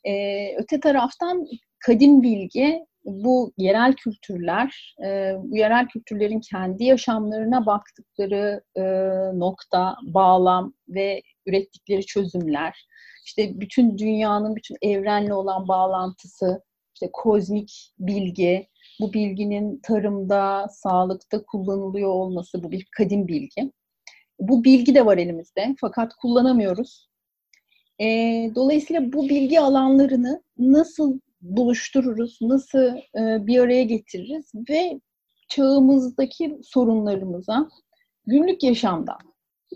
[0.04, 0.12] E,
[0.56, 1.46] öte taraftan
[1.78, 8.82] kadim bilgi bu yerel kültürler, e, bu yerel kültürlerin kendi yaşamlarına baktıkları e,
[9.38, 12.86] nokta, bağlam ve ürettikleri çözümler,
[13.26, 16.62] işte bütün dünyanın, bütün evrenle olan bağlantısı,
[16.94, 18.68] işte kozmik bilgi,
[19.00, 23.72] bu bilginin tarımda, sağlıkta kullanılıyor olması bu bir kadim bilgi.
[24.40, 27.08] Bu bilgi de var elimizde fakat kullanamıyoruz.
[28.00, 28.06] E,
[28.54, 35.00] dolayısıyla bu bilgi alanlarını nasıl buluştururuz, nasıl e, bir araya getiririz ve
[35.48, 37.68] çağımızdaki sorunlarımıza
[38.26, 39.18] günlük yaşamda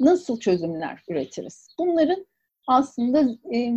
[0.01, 1.75] nasıl çözümler üretiriz?
[1.79, 2.27] Bunların
[2.66, 3.20] aslında
[3.55, 3.72] e,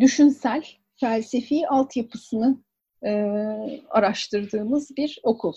[0.00, 0.64] düşünsel,
[1.00, 2.62] felsefi altyapısını
[3.04, 3.10] e,
[3.90, 5.52] araştırdığımız bir okul,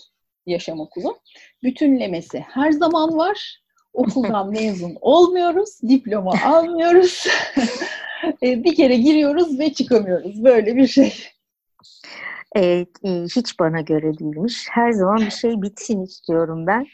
[0.46, 1.18] yaşam okulu.
[1.62, 3.62] Bütünlemesi her zaman var.
[3.92, 7.26] Okuldan mezun olmuyoruz, diploma almıyoruz.
[8.42, 10.44] E, bir kere giriyoruz ve çıkamıyoruz.
[10.44, 11.14] Böyle bir şey.
[12.54, 12.88] Evet,
[13.36, 14.66] hiç bana göre değilmiş.
[14.70, 16.86] Her zaman bir şey bitsin istiyorum ben.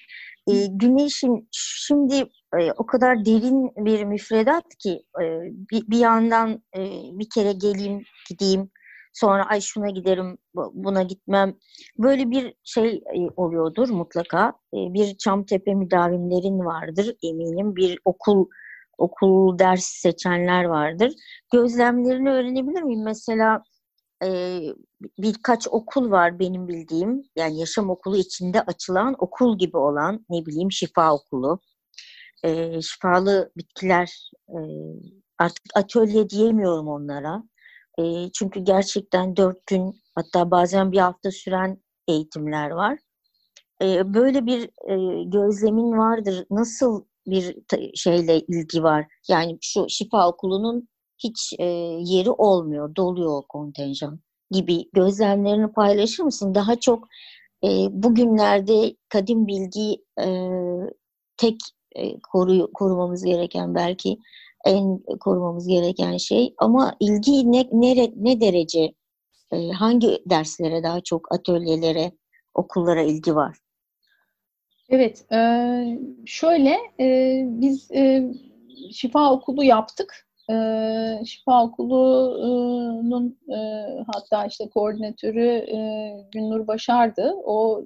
[0.49, 2.15] E, güneşin şimdi
[2.61, 5.25] e, o kadar derin bir müfredat ki e,
[5.71, 6.81] bir, bir yandan e,
[7.13, 8.71] bir kere geleyim gideyim
[9.13, 11.55] sonra ay şuna giderim buna gitmem
[11.99, 18.47] böyle bir şey e, oluyordur mutlaka e, bir Çamtepe müdavimlerin vardır eminim bir okul
[18.99, 21.13] okul ders seçenler vardır.
[21.53, 23.05] Gözlemlerini öğrenebilir miyim?
[23.05, 23.63] Mesela
[24.25, 24.61] e,
[25.19, 27.23] birkaç okul var benim bildiğim.
[27.37, 31.61] Yani yaşam okulu içinde açılan okul gibi olan ne bileyim şifa okulu.
[32.45, 34.59] E, şifalı bitkiler e,
[35.39, 37.43] artık atölye diyemiyorum onlara.
[37.99, 42.99] E, çünkü gerçekten dört gün hatta bazen bir hafta süren eğitimler var.
[43.83, 46.47] E, böyle bir e, gözlemin vardır.
[46.51, 47.57] Nasıl bir
[47.95, 49.07] şeyle ilgi var?
[49.29, 50.89] Yani şu şifa okulunun
[51.19, 51.65] hiç e,
[52.01, 56.55] yeri olmuyor, doluyor o kontenjan gibi gözlemlerini paylaşır mısın?
[56.55, 57.09] Daha çok
[57.65, 60.27] e, bugünlerde kadim bilgi e,
[61.37, 61.57] tek
[61.97, 64.19] e, koru, korumamız gereken belki
[64.65, 66.55] en korumamız gereken şey.
[66.59, 68.95] Ama ilgi ne, ne, ne derece,
[69.53, 72.13] e, hangi derslere daha çok, atölyelere,
[72.55, 73.59] okullara ilgi var?
[74.89, 75.39] Evet, e,
[76.27, 78.23] şöyle e, biz e,
[78.93, 80.27] şifa okulu yaptık.
[80.51, 80.55] E,
[81.27, 83.59] şifa okulunun e,
[84.13, 85.79] hatta işte koordinatörü e,
[86.33, 87.33] Günnur Başar'dı.
[87.45, 87.85] O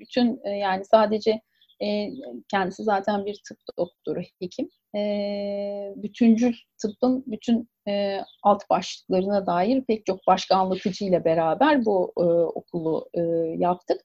[0.00, 1.40] bütün e, yani sadece
[1.82, 2.10] E,
[2.48, 4.68] kendisi zaten bir tıp doktoru, hekim.
[4.96, 12.22] E, bütüncül tıbbın bütün e, alt başlıklarına dair pek çok başka anlatıcıyla beraber bu e,
[12.24, 13.20] okulu e,
[13.58, 14.00] yaptık.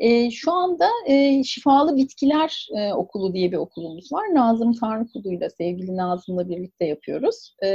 [0.00, 4.34] E, şu anda e, Şifalı Bitkiler e, Okulu diye bir okulumuz var.
[4.34, 7.54] Nazım Tanrıkulu'yla, sevgili Nazım'la birlikte yapıyoruz.
[7.62, 7.68] E,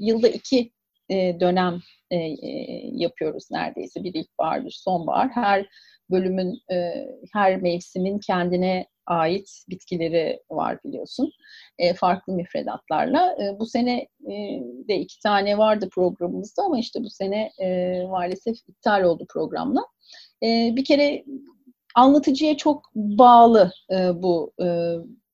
[0.00, 0.72] yılda iki
[1.10, 2.16] e, dönem e,
[2.92, 4.04] yapıyoruz neredeyse.
[4.04, 5.30] Bir ilkbahar, bir sonbahar.
[5.30, 5.66] Her
[6.10, 11.32] bölümün, e, her mevsimin kendine ait bitkileri var biliyorsun.
[11.78, 13.36] E, farklı müfredatlarla.
[13.42, 14.34] E, bu sene e,
[14.88, 19.80] de iki tane vardı programımızda ama işte bu sene e, maalesef iptal oldu programla.
[20.42, 21.24] E, bir kere
[21.94, 24.66] anlatıcıya çok bağlı e, bu e,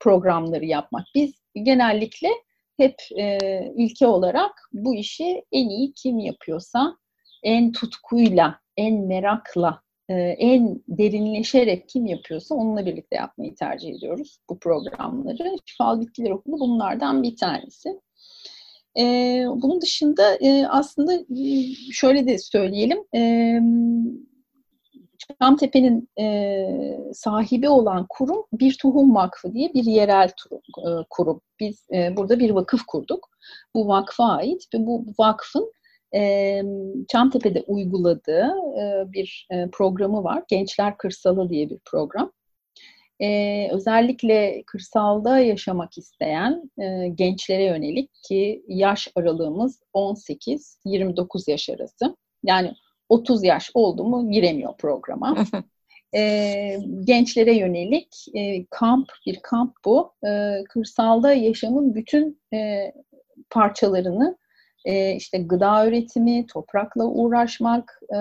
[0.01, 1.07] programları yapmak.
[1.15, 2.29] Biz genellikle
[2.77, 3.39] hep e,
[3.77, 6.97] ilke olarak bu işi en iyi kim yapıyorsa,
[7.43, 14.59] en tutkuyla, en merakla, e, en derinleşerek kim yapıyorsa onunla birlikte yapmayı tercih ediyoruz bu
[14.59, 15.57] programları.
[15.67, 18.01] Şifalı Bitkiler Okulu bunlardan bir tanesi.
[18.99, 19.03] E,
[19.49, 22.99] bunun dışında e, aslında e, şöyle de söyleyelim.
[23.15, 23.21] E,
[25.43, 26.67] Çamtepe'nin e,
[27.13, 30.29] sahibi olan kurum Bir Tohum Vakfı diye bir yerel
[30.79, 31.41] e, kurum.
[31.61, 33.29] Biz e, burada bir vakıf kurduk.
[33.75, 35.73] Bu vakfa ait ve bu vakfın
[36.15, 36.63] e,
[37.09, 40.43] Çamtepe'de uyguladığı e, bir e, programı var.
[40.49, 42.33] Gençler Kırsalı diye bir program.
[43.21, 52.17] E, özellikle kırsalda yaşamak isteyen e, gençlere yönelik ki yaş aralığımız 18-29 yaş arası.
[52.45, 52.75] Yani
[53.09, 55.37] 30 yaş oldu mu giremiyor programa.
[56.17, 60.13] e, gençlere yönelik e, kamp, bir kamp bu.
[60.27, 62.93] E, kırsalda yaşamın bütün e,
[63.51, 64.37] parçalarını
[64.85, 68.19] e, işte gıda üretimi, toprakla uğraşmak, e,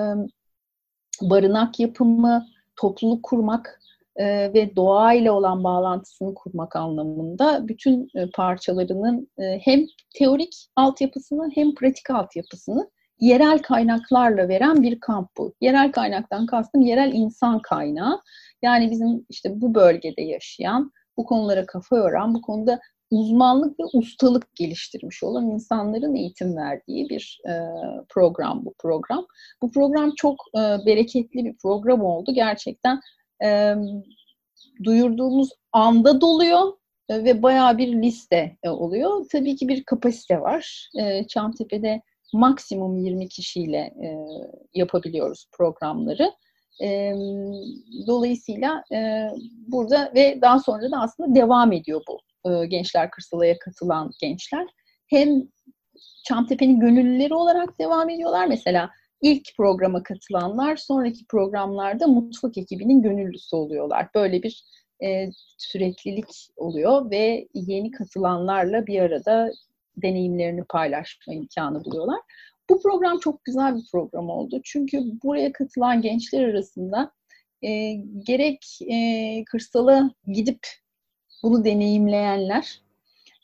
[1.21, 3.79] barınak yapımı, topluluk kurmak
[4.15, 11.75] e, ve doğayla olan bağlantısını kurmak anlamında bütün e, parçalarının e, hem teorik altyapısını hem
[11.75, 12.89] pratik altyapısını
[13.19, 15.53] yerel kaynaklarla veren bir kamp bu.
[15.61, 18.21] Yerel kaynaktan kastım yerel insan kaynağı.
[18.61, 22.79] Yani bizim işte bu bölgede yaşayan, bu konulara kafa yoran, bu konuda
[23.11, 27.53] uzmanlık ve ustalık geliştirmiş olan insanların eğitim verdiği bir e,
[28.09, 29.25] program bu program.
[29.61, 32.33] Bu program çok e, bereketli bir program oldu.
[32.33, 32.99] Gerçekten
[33.43, 33.75] e,
[34.83, 36.73] duyurduğumuz anda doluyor
[37.09, 39.25] e, ve bayağı bir liste e, oluyor.
[39.31, 40.89] Tabii ki bir kapasite var.
[40.99, 42.01] E, Çamtepe'de
[42.39, 44.17] maksimum 20 kişiyle e,
[44.73, 46.31] yapabiliyoruz programları.
[46.83, 47.13] E,
[48.07, 49.27] dolayısıyla e,
[49.67, 52.19] burada ve daha sonra da aslında devam ediyor bu
[52.49, 54.67] e, Gençler Kırsala'ya katılan gençler.
[55.07, 55.43] Hem
[56.27, 58.47] Çamtepe'nin gönüllüleri olarak devam ediyorlar.
[58.47, 58.89] Mesela
[59.21, 64.07] ilk programa katılanlar sonraki programlarda mutfak ekibinin gönüllüsü oluyorlar.
[64.15, 64.63] Böyle bir
[65.03, 69.51] e, süreklilik oluyor ve yeni katılanlarla bir arada
[69.97, 72.19] deneyimlerini paylaşma imkanı buluyorlar.
[72.69, 74.61] Bu program çok güzel bir program oldu.
[74.63, 77.11] Çünkü buraya katılan gençler arasında
[77.63, 77.93] e,
[78.27, 80.59] gerek e, kırsala gidip
[81.43, 82.81] bunu deneyimleyenler,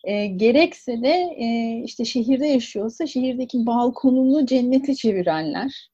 [0.03, 5.89] e, gerekse de e, işte şehirde yaşıyorsa şehirdeki balkonunu cennete çevirenler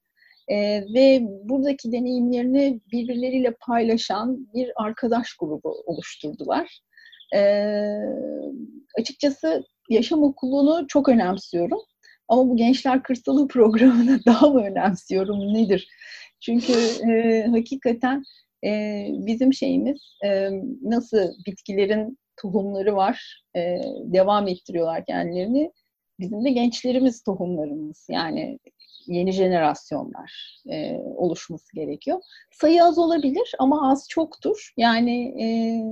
[0.48, 0.58] e,
[0.94, 6.80] ve buradaki deneyimlerini birbirleriyle paylaşan bir arkadaş grubu oluşturdular.
[7.36, 7.42] E,
[9.00, 11.80] açıkçası yaşam okulunu çok önemsiyorum.
[12.28, 15.88] Ama bu Gençler Kırsalı programını daha mı önemsiyorum nedir?
[16.40, 16.74] Çünkü
[17.12, 18.24] e, hakikaten
[18.66, 20.50] e, bizim şeyimiz e,
[20.82, 25.72] nasıl bitkilerin tohumları var, e, devam ettiriyorlar kendilerini.
[26.20, 28.08] Bizim de gençlerimiz tohumlarımız.
[28.10, 28.60] Yani
[29.08, 32.22] yeni jenerasyonlar e, oluşması gerekiyor.
[32.52, 34.74] Sayı az olabilir ama az çoktur.
[34.78, 35.48] Yani e,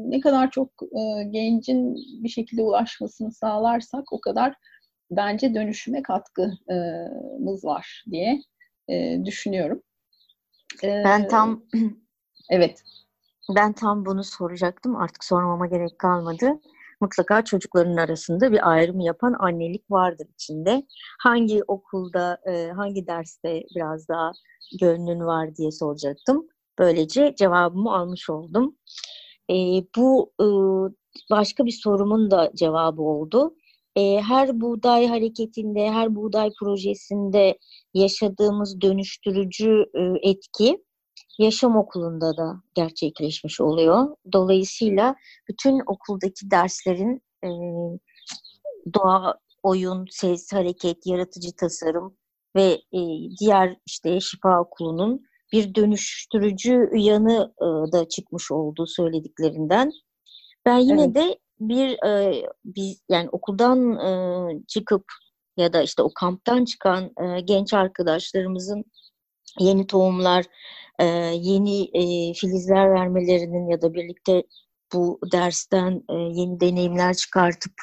[0.10, 4.56] ne kadar çok e, gencin bir şekilde ulaşmasını sağlarsak o kadar
[5.12, 8.42] bence dönüşüme katkımız var diye
[8.90, 9.82] e, düşünüyorum.
[10.84, 11.64] E, ben tam
[12.50, 12.84] evet.
[13.56, 14.96] Ben tam bunu soracaktım.
[14.96, 16.60] Artık sormama gerek kalmadı
[17.02, 20.84] mutlaka çocukların arasında bir ayrım yapan annelik vardır içinde.
[21.20, 24.32] Hangi okulda, e, hangi derste biraz daha
[24.80, 26.48] gönlün var diye soracaktım.
[26.80, 28.76] Böylece cevabımı almış oldum.
[29.52, 29.56] E,
[29.98, 30.46] bu e,
[31.32, 33.56] başka bir sorumun da cevabı oldu.
[33.98, 37.58] her buğday hareketinde, her buğday projesinde
[37.94, 39.86] yaşadığımız dönüştürücü
[40.22, 40.86] etki
[41.40, 44.16] yaşam okulunda da gerçekleşmiş oluyor.
[44.34, 45.16] Dolayısıyla
[45.50, 47.50] bütün okuldaki derslerin e,
[48.94, 52.18] doğa, oyun, ses, hareket, yaratıcı tasarım
[52.56, 53.00] ve e,
[53.40, 59.92] diğer işte şifa okulunun bir dönüştürücü yanı e, da çıkmış oldu söylediklerinden.
[60.66, 61.16] Ben yine evet.
[61.16, 64.12] de bir e, biz yani okuldan e,
[64.68, 65.04] çıkıp
[65.58, 68.86] ya da işte o kamptan çıkan e, genç arkadaşlarımızın
[69.60, 70.46] yeni tohumlar,
[71.00, 74.44] e, yeni e, filizler vermelerinin ya da birlikte
[74.94, 77.74] bu dersten e, yeni deneyimler çıkartıp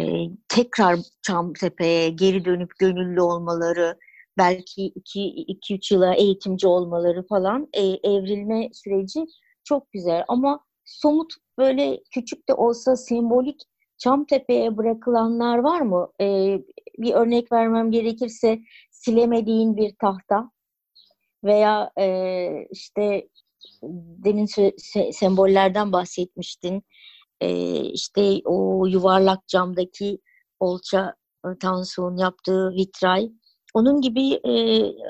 [0.00, 0.04] e,
[0.48, 3.98] tekrar Çamtepe'ye geri dönüp gönüllü olmaları,
[4.38, 9.26] belki 2-3 yıla eğitimci olmaları falan e, evrilme süreci
[9.64, 10.24] çok güzel.
[10.28, 13.60] Ama somut böyle küçük de olsa sembolik
[13.98, 16.08] Çamtepe'ye bırakılanlar var mı?
[16.20, 16.58] E,
[16.98, 18.58] bir örnek vermem gerekirse
[18.90, 20.50] silemediğin bir tahta
[21.44, 23.28] veya e, işte
[24.24, 26.82] demin se- sembollerden bahsetmiştin.
[27.40, 30.18] E, işte o yuvarlak camdaki
[30.60, 31.14] Olça
[31.46, 33.30] e, Tansu'nun yaptığı vitray.
[33.74, 34.52] Onun gibi e,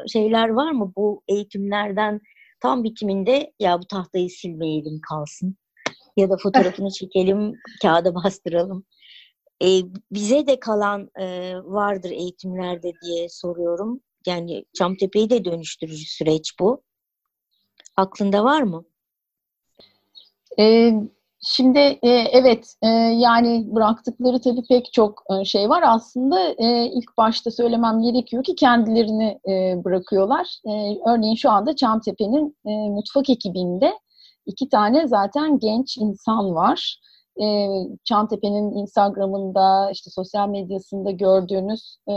[0.09, 2.20] şeyler var mı bu eğitimlerden
[2.61, 5.57] tam bitiminde ya bu tahtayı silmeyelim kalsın
[6.16, 7.53] ya da fotoğrafını çekelim
[7.83, 8.85] kağıda bastıralım.
[9.62, 9.66] E,
[10.12, 14.01] bize de kalan e, vardır eğitimlerde diye soruyorum.
[14.27, 16.83] Yani Çamtepe'yi de dönüştürücü süreç bu.
[17.97, 18.85] Aklında var mı?
[20.59, 20.93] Ee,
[21.41, 25.83] şimdi e, evet e, yani bıraktıkları tabii pek çok e, şey var.
[25.87, 30.47] Aslında e, ilk başta söylemem gerekiyor ki kendilerini e, bırakıyorlar.
[30.66, 30.71] E,
[31.11, 33.93] örneğin şu anda Çamtepe'nin e, mutfak ekibinde
[34.47, 37.01] iki tane zaten genç insan var.
[37.43, 37.47] E,
[38.05, 42.12] Çamtepe'nin Instagram'ında, işte sosyal medyasında gördüğünüz e,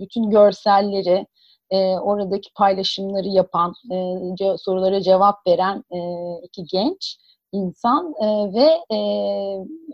[0.00, 1.26] bütün görselleri,
[1.70, 3.94] e, oradaki paylaşımları yapan, e,
[4.34, 5.98] ce- sorulara cevap veren e,
[6.42, 7.18] iki genç
[7.52, 8.98] insan e, ve e,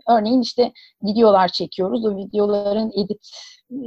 [0.09, 0.71] örneğin işte
[1.03, 2.05] videolar çekiyoruz.
[2.05, 3.29] O videoların edit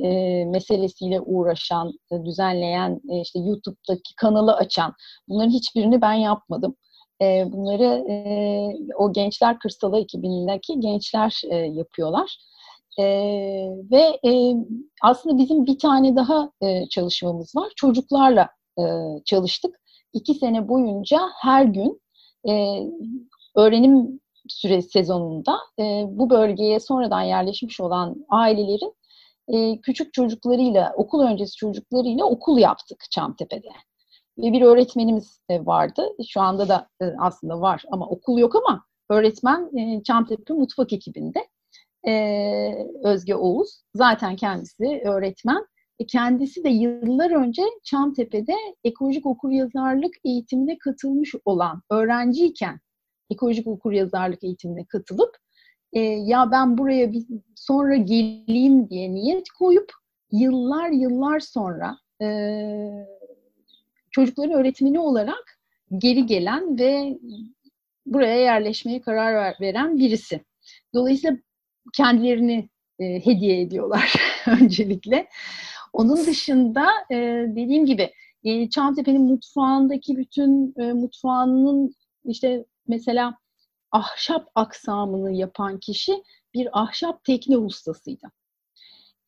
[0.04, 4.94] e, meselesiyle uğraşan, e, düzenleyen, e, işte YouTube'daki kanalı açan
[5.28, 6.76] bunların hiçbirini ben yapmadım.
[7.22, 12.38] E, bunları e, o Gençler Kırsalı ekibindeki gençler e, yapıyorlar.
[12.98, 13.04] E,
[13.90, 14.54] ve e,
[15.02, 17.72] aslında bizim bir tane daha e, çalışmamız var.
[17.76, 18.48] Çocuklarla
[18.78, 18.82] e,
[19.24, 19.80] çalıştık.
[20.12, 22.00] İki sene boyunca her gün
[22.48, 22.82] e,
[23.56, 28.94] öğrenim süre sezonunda e, bu bölgeye sonradan yerleşmiş olan ailelerin
[29.48, 33.68] e, küçük çocuklarıyla, okul öncesi çocuklarıyla okul yaptık Çamtepe'de.
[34.38, 36.08] Ve bir öğretmenimiz vardı.
[36.28, 41.48] Şu anda da e, aslında var ama okul yok ama öğretmen e, Çamtepe mutfak ekibinde
[42.06, 43.82] e, Özge Oğuz.
[43.94, 45.66] Zaten kendisi öğretmen.
[46.08, 48.54] Kendisi de yıllar önce Çamtepe'de
[48.84, 52.80] ekolojik okuryazarlık eğitimine katılmış olan öğrenciyken
[53.30, 55.36] ekolojik okuryazarlık eğitimine katılıp
[56.02, 57.24] ya ben buraya bir
[57.56, 59.92] sonra geleyim diye niyet koyup
[60.32, 61.96] yıllar yıllar sonra
[64.14, 65.58] çocukların öğretmeni olarak
[65.98, 67.18] geri gelen ve
[68.06, 70.40] buraya yerleşmeye karar veren birisi.
[70.94, 71.36] Dolayısıyla
[71.94, 74.14] kendilerini e, hediye ediyorlar
[74.46, 75.28] öncelikle.
[75.92, 77.16] Onun dışında e,
[77.48, 78.12] dediğim gibi
[78.44, 81.94] e, Çamtepe'nin mutfağındaki bütün e, mutfağının
[82.24, 83.34] işte mesela
[83.92, 86.22] ahşap aksamını yapan kişi
[86.54, 88.26] bir ahşap tekne ustasıydı.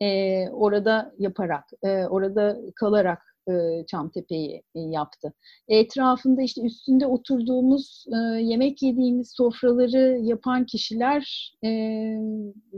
[0.00, 5.32] E, orada yaparak, e, orada kalarak e, Çamtepe'yi e, yaptı.
[5.68, 11.52] Etrafında işte üstünde oturduğumuz, e, yemek yediğimiz sofraları yapan kişiler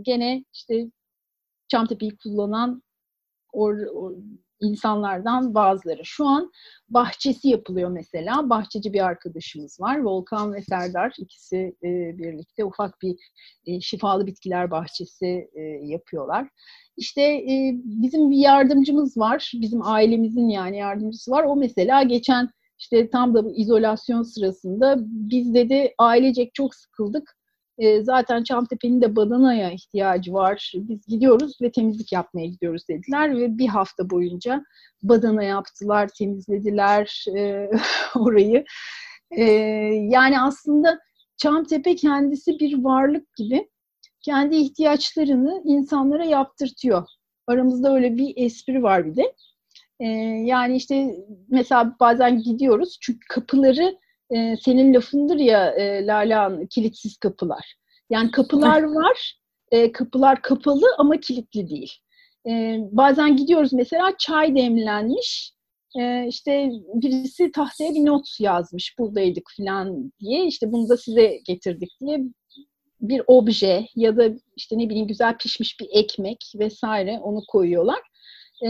[0.03, 0.91] gene işte
[1.69, 2.83] Çamtepe'yi kullanan
[3.53, 4.13] or, or,
[4.61, 6.05] insanlardan bazıları.
[6.05, 6.53] Şu an
[6.89, 8.51] bahçesi yapılıyor mesela.
[8.51, 10.01] Bahçeci bir arkadaşımız var.
[10.01, 13.17] Volkan ve Serdar ikisi e, birlikte ufak bir
[13.67, 16.49] e, şifalı bitkiler bahçesi e, yapıyorlar.
[16.97, 19.53] İşte e, bizim bir yardımcımız var.
[19.55, 21.45] Bizim ailemizin yani yardımcısı var.
[21.45, 22.49] O mesela geçen
[22.79, 27.38] işte tam da bu izolasyon sırasında biz dedi ailecek çok sıkıldık.
[27.79, 30.73] E, zaten Çamtepe'nin de badanaya ihtiyacı var.
[30.75, 34.65] Biz gidiyoruz ve temizlik yapmaya gidiyoruz dediler ve bir hafta boyunca
[35.03, 37.71] badana yaptılar, temizlediler e,
[38.17, 38.65] orayı.
[39.31, 39.45] E,
[40.11, 40.99] yani aslında
[41.37, 43.69] Çamtepe kendisi bir varlık gibi
[44.23, 47.07] kendi ihtiyaçlarını insanlara yaptırtıyor.
[47.47, 49.35] Aramızda öyle bir espri var bir de.
[50.01, 50.07] Ee,
[50.45, 51.17] yani işte
[51.49, 53.99] mesela bazen gidiyoruz çünkü kapıları
[54.31, 57.75] e, senin lafındır ya e, Lala kilitsiz kapılar.
[58.11, 59.35] Yani kapılar var,
[59.71, 61.93] e, kapılar kapalı ama kilitli değil.
[62.49, 65.53] E, bazen gidiyoruz mesela çay demlenmiş,
[66.01, 71.91] e, işte birisi tahtaya bir not yazmış buradaydık falan diye işte bunu da size getirdik
[72.01, 72.21] diye
[73.01, 78.01] bir obje ya da işte ne bileyim güzel pişmiş bir ekmek vesaire onu koyuyorlar.
[78.67, 78.69] E,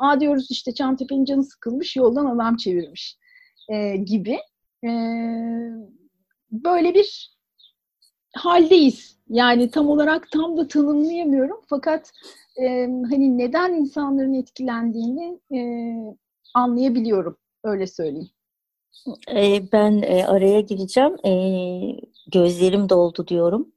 [0.00, 3.16] Aa diyoruz işte Çamtepe'nin canı sıkılmış yoldan adam çevirmiş.
[3.72, 4.38] e, gibi
[4.84, 4.90] e,
[6.50, 7.36] böyle bir
[8.34, 9.18] haldeyiz.
[9.28, 12.10] Yani tam olarak tam da tanımlayamıyorum fakat
[12.62, 12.66] e,
[13.10, 15.60] hani neden insanların etkilendiğini e,
[16.54, 17.36] anlayabiliyorum.
[17.64, 18.30] Öyle söyleyeyim.
[19.36, 21.26] E, ben e, araya gireceğim.
[21.26, 21.32] E,
[22.32, 23.72] gözlerim doldu diyorum.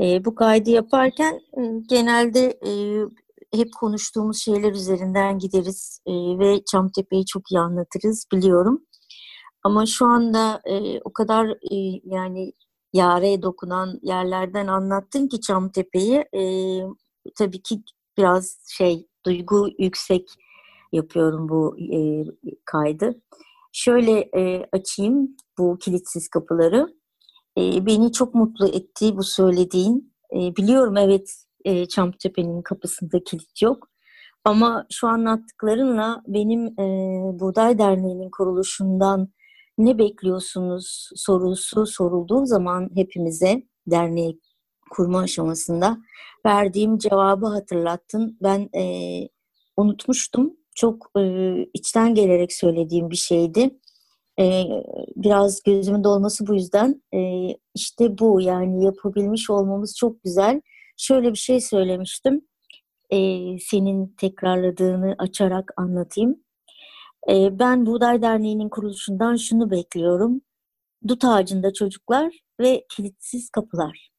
[0.00, 2.72] E, bu kaydı yaparken e, genelde e,
[3.54, 8.86] hep konuştuğumuz şeyler üzerinden gideriz e, ve Çamtepe'yi çok iyi anlatırız biliyorum.
[9.66, 12.52] Ama şu anda e, o kadar e, yani
[12.92, 16.24] yareye dokunan yerlerden anlattın ki Çamtepe'yi.
[16.34, 16.42] E,
[17.38, 17.82] tabii ki
[18.18, 20.28] biraz şey duygu yüksek
[20.92, 21.98] yapıyorum bu e,
[22.64, 23.22] kaydı.
[23.72, 26.94] Şöyle e, açayım bu kilitsiz kapıları.
[27.58, 30.14] E, beni çok mutlu etti bu söylediğin.
[30.34, 33.88] E, biliyorum evet e, Çamtepe'nin kapısında kilit yok.
[34.44, 36.84] Ama şu anlattıklarınla benim e,
[37.40, 39.28] Buğday Derneği'nin kuruluşundan
[39.78, 44.40] ne bekliyorsunuz sorusu sorulduğu zaman hepimize derneği
[44.90, 45.98] kurma aşamasında
[46.46, 48.38] verdiğim cevabı hatırlattın.
[48.42, 48.82] Ben e,
[49.76, 50.56] unutmuştum.
[50.74, 51.22] Çok e,
[51.74, 53.70] içten gelerek söylediğim bir şeydi.
[54.38, 54.64] E,
[55.16, 57.02] biraz gözümün dolması bu yüzden.
[57.14, 60.60] E, işte bu yani yapabilmiş olmamız çok güzel.
[60.96, 62.40] Şöyle bir şey söylemiştim.
[63.10, 63.18] E,
[63.58, 66.45] senin tekrarladığını açarak anlatayım.
[67.28, 70.40] E, ben Buğday Derneği'nin kuruluşundan şunu bekliyorum.
[71.08, 74.10] Dut ağacında çocuklar ve kilitsiz kapılar.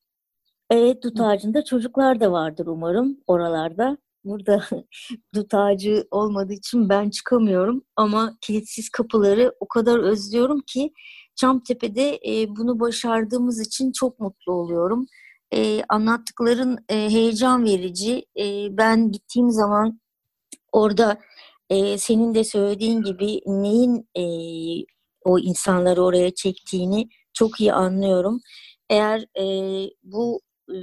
[0.70, 3.98] Evet dut ağacında çocuklar da vardır umarım oralarda.
[4.24, 4.64] Burada
[5.36, 10.94] dut ağacı olmadığı için ben çıkamıyorum ama kilitsiz kapıları o kadar özlüyorum ki
[11.36, 15.06] Çamtepe'de e, bunu başardığımız için çok mutlu oluyorum.
[15.54, 18.26] E, anlattıkların e, heyecan verici.
[18.40, 20.00] E, ben gittiğim zaman
[20.72, 21.20] orada
[21.70, 24.24] e, senin de söylediğin gibi neyin e,
[25.26, 28.42] o insanları oraya çektiğini çok iyi anlıyorum.
[28.90, 29.46] Eğer e,
[30.04, 30.76] bu e,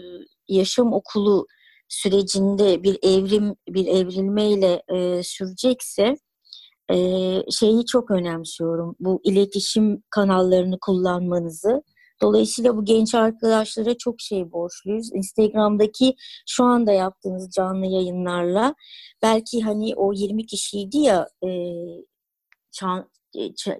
[0.48, 1.46] yaşam okulu
[1.88, 6.16] sürecinde bir evrim, bir evrilmeyle e, sürecekse
[6.90, 6.96] e,
[7.50, 8.96] şeyi çok önemsiyorum.
[9.00, 11.82] Bu iletişim kanallarını kullanmanızı.
[12.22, 15.10] Dolayısıyla bu genç arkadaşlara çok şey borçluyuz.
[15.14, 16.14] Instagram'daki
[16.48, 18.74] şu anda yaptığınız canlı yayınlarla
[19.22, 21.48] belki hani o 20 kişiydi ya e,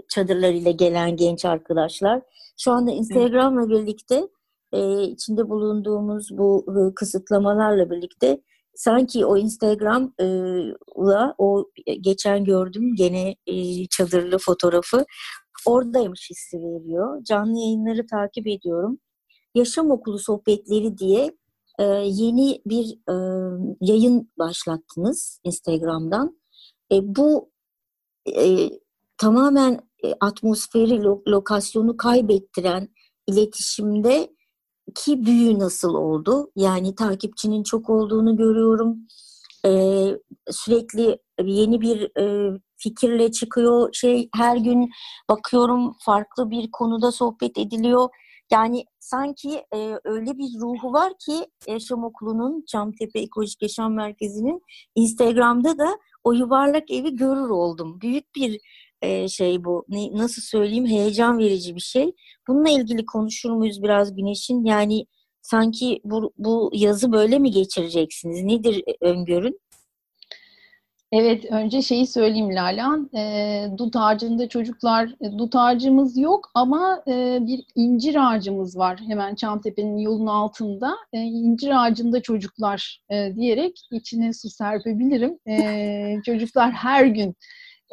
[0.09, 2.23] çadırlarıyla gelen genç arkadaşlar.
[2.59, 4.29] Şu anda Instagram'la birlikte
[4.73, 8.41] e, içinde bulunduğumuz bu e, kısıtlamalarla birlikte
[8.75, 11.71] sanki o Instagram'la o
[12.01, 15.05] geçen gördüm gene e, çadırlı fotoğrafı
[15.67, 17.25] oradaymış hissi veriyor.
[17.25, 18.99] Canlı yayınları takip ediyorum.
[19.55, 21.37] Yaşam Okulu Sohbetleri diye
[21.79, 23.15] e, yeni bir e,
[23.81, 26.41] yayın başlattınız Instagram'dan.
[26.93, 27.51] E, bu
[28.37, 28.71] e,
[29.19, 32.89] tamamen e, atmosferi, lo, lokasyonu kaybettiren
[33.27, 34.35] iletişimde
[34.95, 36.51] ki büyü nasıl oldu?
[36.57, 38.99] Yani takipçinin çok olduğunu görüyorum.
[39.67, 40.19] Ee,
[40.51, 43.89] sürekli yeni bir e, fikirle çıkıyor.
[43.93, 44.91] Şey her gün
[45.31, 48.09] bakıyorum farklı bir konuda sohbet ediliyor.
[48.53, 54.63] Yani sanki e, öyle bir ruhu var ki Yaşam Okulu'nun Çamtepe Ekolojik Yaşam Merkezi'nin
[54.95, 58.01] Instagram'da da o yuvarlak evi görür oldum.
[58.01, 58.61] Büyük bir
[59.03, 59.85] e, şey bu.
[59.89, 60.87] Ne, nasıl söyleyeyim?
[60.87, 62.13] Heyecan verici bir şey.
[62.49, 64.65] Bununla ilgili konuşur muyuz biraz Güneş'in?
[64.65, 65.07] Yani
[65.45, 68.43] sanki bu, bu yazı böyle mi geçireceksiniz?
[68.43, 69.61] Nedir e, öngörün?
[71.13, 73.11] Evet, önce şeyi söyleyeyim Lalan.
[73.17, 79.01] E, dut ağacında çocuklar, e, dut ağacımız yok ama e, bir incir ağacımız var.
[79.07, 80.97] Hemen Çamtepe'nin yolun altında.
[81.13, 85.39] E, incir ağacında çocuklar e, diyerek içine su serpebilirim.
[85.49, 87.35] E, çocuklar her gün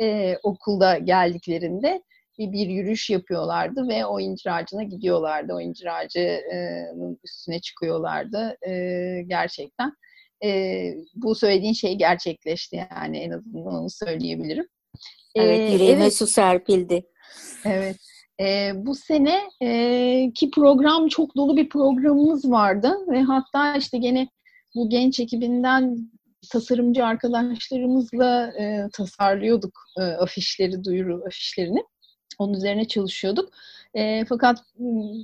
[0.02, 2.04] e, okulda geldiklerinde
[2.42, 5.54] bir, bir yürüyüş yapıyorlardı ve o incir ağacına gidiyorlardı.
[5.54, 8.58] O incir ağacının üstüne çıkıyorlardı
[9.28, 9.94] gerçekten.
[11.16, 14.68] Bu söylediğin şey gerçekleşti yani en azından onu söyleyebilirim.
[15.36, 16.16] Evet, yüreğime evet.
[16.16, 17.04] su serpildi.
[17.66, 17.98] Evet.
[18.42, 24.28] E, bu sene e, ki program çok dolu bir programımız vardı ve hatta işte gene
[24.76, 26.12] bu genç ekibinden
[26.52, 31.84] tasarımcı arkadaşlarımızla e, tasarlıyorduk e, afişleri, duyuru afişlerini.
[32.40, 33.50] Onun üzerine çalışıyorduk.
[33.94, 34.64] E, fakat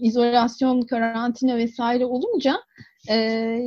[0.01, 2.62] izolasyon, karantina vesaire olunca
[3.10, 3.58] e,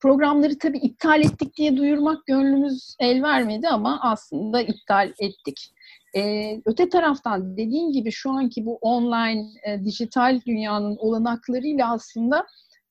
[0.00, 5.72] programları tabii iptal ettik diye duyurmak gönlümüz el vermedi ama aslında iptal ettik.
[6.16, 12.46] Ee, öte taraftan dediğin gibi şu anki bu online, e, dijital dünyanın olanaklarıyla aslında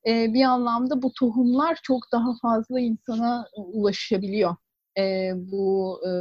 [0.07, 4.55] e, bir anlamda bu tohumlar çok daha fazla insana ulaşabiliyor.
[4.97, 6.12] E, bu e,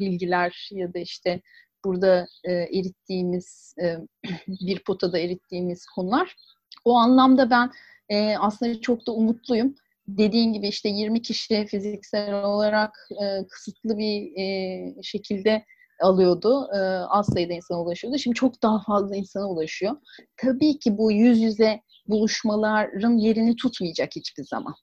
[0.00, 1.40] bilgiler ya da işte
[1.84, 3.96] burada e, erittiğimiz, e,
[4.48, 6.36] bir potada erittiğimiz konular.
[6.84, 7.70] O anlamda ben
[8.08, 9.74] e, aslında çok da umutluyum.
[10.08, 15.64] Dediğin gibi işte 20 kişi fiziksel olarak e, kısıtlı bir e, şekilde
[16.00, 16.68] alıyordu.
[16.74, 16.78] E,
[17.08, 18.18] az sayıda insana ulaşıyordu.
[18.18, 19.96] Şimdi çok daha fazla insana ulaşıyor.
[20.36, 24.74] Tabii ki bu yüz yüze buluşmaların yerini tutmayacak hiçbir zaman.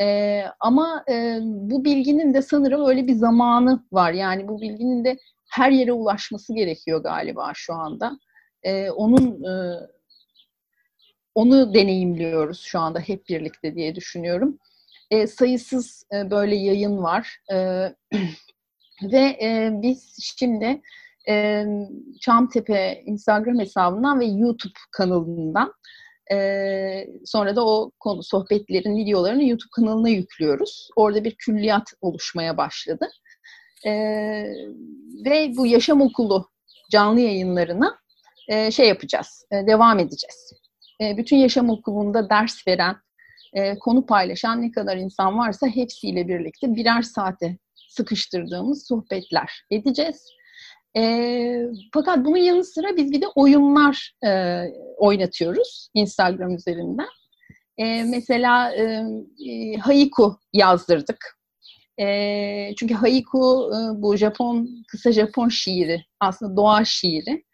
[0.00, 4.12] E, ama e, bu bilginin de sanırım öyle bir zamanı var.
[4.12, 5.18] Yani bu bilginin de
[5.50, 8.18] her yere ulaşması gerekiyor galiba şu anda.
[8.62, 9.80] E, onun e,
[11.34, 14.58] onu deneyimliyoruz şu anda hep birlikte diye düşünüyorum.
[15.10, 17.56] E, sayısız e, böyle yayın var e,
[19.02, 20.82] ve e, biz şimdi
[21.28, 21.64] e,
[22.20, 25.72] Çamtepe Instagram hesabından ve YouTube kanalından
[26.32, 30.88] e, sonra da o konu sohbetlerin videolarını YouTube kanalına yüklüyoruz.
[30.96, 33.08] Orada bir külliyat oluşmaya başladı.
[33.86, 33.92] E,
[35.24, 36.48] ve bu yaşam okulu
[36.90, 37.98] canlı yayınlarına
[38.48, 40.52] e, şey yapacağız, e, devam edeceğiz.
[41.00, 42.96] E, bütün yaşam okulunda ders veren,
[43.52, 47.58] e, konu paylaşan ne kadar insan varsa hepsiyle birlikte birer saate
[47.88, 50.26] sıkıştırdığımız sohbetler edeceğiz.
[50.96, 54.62] E, fakat bunun yanı sıra biz bir de oyunlar e,
[54.96, 57.08] oynatıyoruz Instagram üzerinden.
[57.78, 59.04] E, mesela e,
[59.50, 61.39] e, haiku yazdırdık.
[62.00, 67.44] E, çünkü haiku e, bu Japon kısa Japon şiiri, aslında doğa şiiri.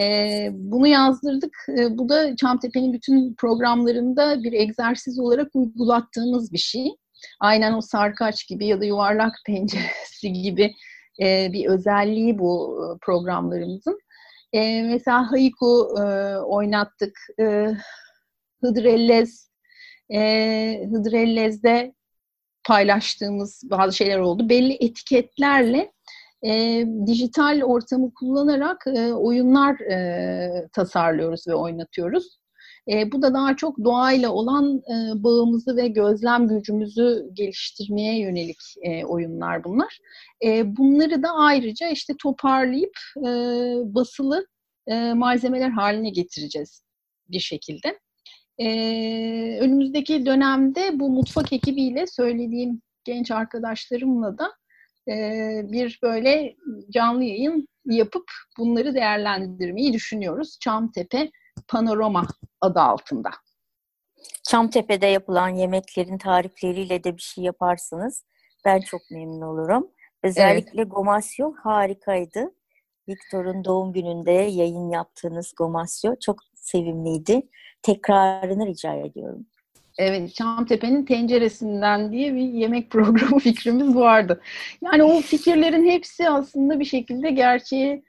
[0.00, 1.56] E, bunu yazdırdık.
[1.78, 6.88] E, bu da Çamtepe'nin bütün programlarında bir egzersiz olarak uygulattığımız bir şey.
[7.40, 10.74] Aynen o sarkaç gibi ya da yuvarlak penceresi gibi
[11.22, 13.98] e, bir özelliği bu programlarımızın.
[14.52, 16.02] E, mesela haiku e,
[16.36, 17.18] oynattık.
[17.40, 17.66] E,
[18.62, 19.50] Hıdrellez
[20.14, 20.20] e,
[20.92, 21.94] Hıdrellez'de
[22.68, 24.48] paylaştığımız bazı şeyler oldu.
[24.48, 25.92] Belli etiketlerle
[26.46, 32.38] e, dijital ortamı kullanarak e, oyunlar e, tasarlıyoruz ve oynatıyoruz.
[32.90, 39.04] E, bu da daha çok doğayla olan e, bağımızı ve gözlem gücümüzü geliştirmeye yönelik e,
[39.04, 39.98] oyunlar bunlar.
[40.44, 43.30] E, bunları da ayrıca işte toparlayıp e,
[43.94, 44.46] basılı
[44.86, 46.82] e, malzemeler haline getireceğiz
[47.28, 47.98] bir şekilde.
[48.58, 48.66] E,
[49.60, 54.52] önümüzdeki dönemde bu mutfak ekibiyle söylediğim genç arkadaşlarımla da
[55.08, 55.14] e,
[55.72, 56.56] bir böyle
[56.90, 58.24] canlı yayın yapıp
[58.58, 60.58] bunları değerlendirmeyi düşünüyoruz.
[60.60, 61.30] Çamtepe
[61.68, 62.26] Panorama
[62.60, 63.30] adı altında.
[64.42, 68.24] Çamtepe'de yapılan yemeklerin tarifleriyle de bir şey yaparsınız.
[68.64, 69.90] Ben çok memnun olurum.
[70.22, 70.90] Özellikle evet.
[70.90, 72.54] gomasyo harikaydı.
[73.08, 77.42] Viktor'un doğum gününde yayın yaptığınız gomasyo çok sevimliydi.
[77.82, 79.46] Tekrarını rica ediyorum.
[79.98, 84.40] Evet, Çamtepe'nin tenceresinden diye bir yemek programı fikrimiz vardı.
[84.82, 88.02] Yani o fikirlerin hepsi aslında bir şekilde gerçeğe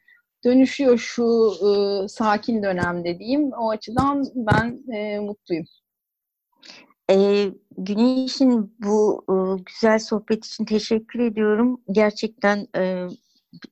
[0.45, 3.51] dönüşüyor şu e, sakin dönemde diyeyim.
[3.53, 5.65] O açıdan ben e, mutluyum.
[7.11, 7.45] E,
[7.77, 9.35] Güneş'in bu e,
[9.65, 11.81] güzel sohbet için teşekkür ediyorum.
[11.91, 13.07] Gerçekten e,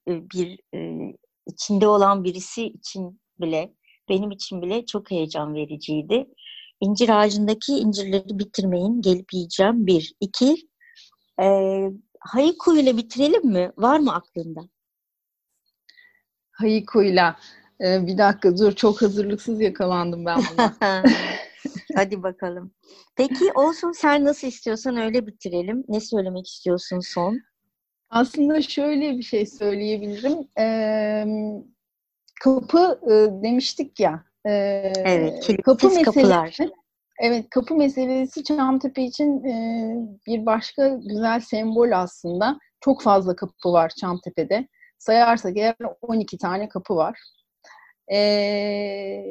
[0.08, 1.12] bir e,
[1.46, 3.74] içinde olan birisi için bile,
[4.10, 6.28] benim için bile çok heyecan vericiydi.
[6.82, 9.88] İncir ağacındaki incirleri bitirmeyin, gelip yiyeceğim.
[9.88, 10.14] Bir.
[10.20, 10.56] iki.
[11.42, 11.48] E,
[12.20, 13.72] Haiku ile bitirelim mi?
[13.78, 14.62] Var mı aklında?
[16.52, 17.38] Hayiko'yla.
[17.82, 20.74] Ee, bir dakika dur çok hazırlıksız yakalandım ben buna.
[21.96, 22.72] Hadi bakalım.
[23.16, 25.84] Peki olsun sen nasıl istiyorsan öyle bitirelim.
[25.88, 27.42] Ne söylemek istiyorsun son?
[28.10, 30.48] Aslında şöyle bir şey söyleyebilirim.
[30.60, 31.26] Ee,
[32.44, 34.24] kapı e, demiştik ya.
[34.46, 34.52] E,
[35.06, 36.58] evet, kapı meselesi, kapılar.
[37.20, 39.96] Evet, kapı meselesi Çamtepe için e,
[40.28, 42.60] bir başka güzel sembol aslında.
[42.82, 47.20] Çok fazla kapı var Çamtepe'de sayarsak eğer 12 tane kapı var.
[48.12, 48.18] E,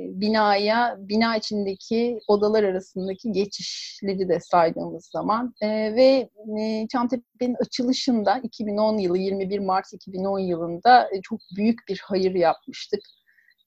[0.08, 6.28] binaya, bina içindeki odalar arasındaki geçişleri de saydığımız zaman e, ve
[6.60, 13.00] e, Çamtepe'nin açılışında 2010 yılı 21 Mart 2010 yılında e, çok büyük bir hayır yapmıştık.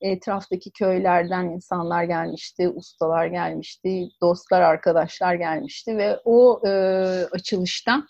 [0.02, 6.70] Etraftaki köylerden insanlar gelmişti, ustalar gelmişti, dostlar, arkadaşlar gelmişti ve o e,
[7.32, 8.04] açılışta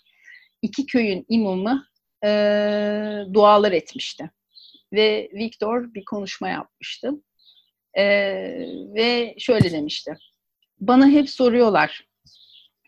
[0.62, 1.84] iki köyün imamı
[2.24, 2.28] e,
[3.34, 4.30] dualar etmişti.
[4.92, 7.12] Ve Victor bir konuşma yapmıştı.
[7.94, 8.04] E,
[8.94, 10.18] ve şöyle demişti.
[10.80, 12.10] Bana hep soruyorlar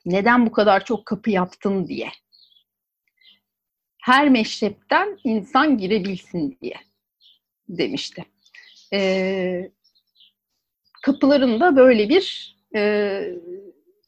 [0.04, 2.08] neden bu kadar çok kapı yaptın diye.
[4.02, 6.76] Her meşrepten insan girebilsin diye
[7.68, 8.24] demişti.
[8.92, 9.70] E,
[11.02, 13.22] kapıların da böyle bir e,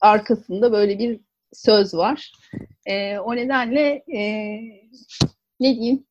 [0.01, 1.21] arkasında böyle bir
[1.53, 2.33] söz var.
[2.87, 4.21] E, o nedenle e,
[5.61, 6.07] ne diyeyim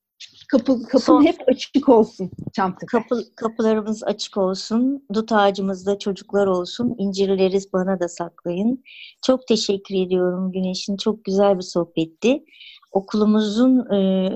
[0.48, 2.86] Kapı, kapın Son- hep açık olsun Çamtepe.
[2.86, 5.06] Kapı, kapılarımız açık olsun.
[5.14, 6.96] Dut ağacımızda çocuklar olsun.
[6.98, 8.84] İncirleri bana da saklayın.
[9.26, 10.98] Çok teşekkür ediyorum Güneş'in.
[10.98, 12.44] Çok güzel bir sohbetti.
[12.92, 14.30] Okulumuzun e,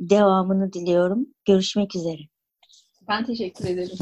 [0.00, 1.26] devamını diliyorum.
[1.44, 2.20] Görüşmek üzere.
[3.08, 3.98] Ben teşekkür ederim.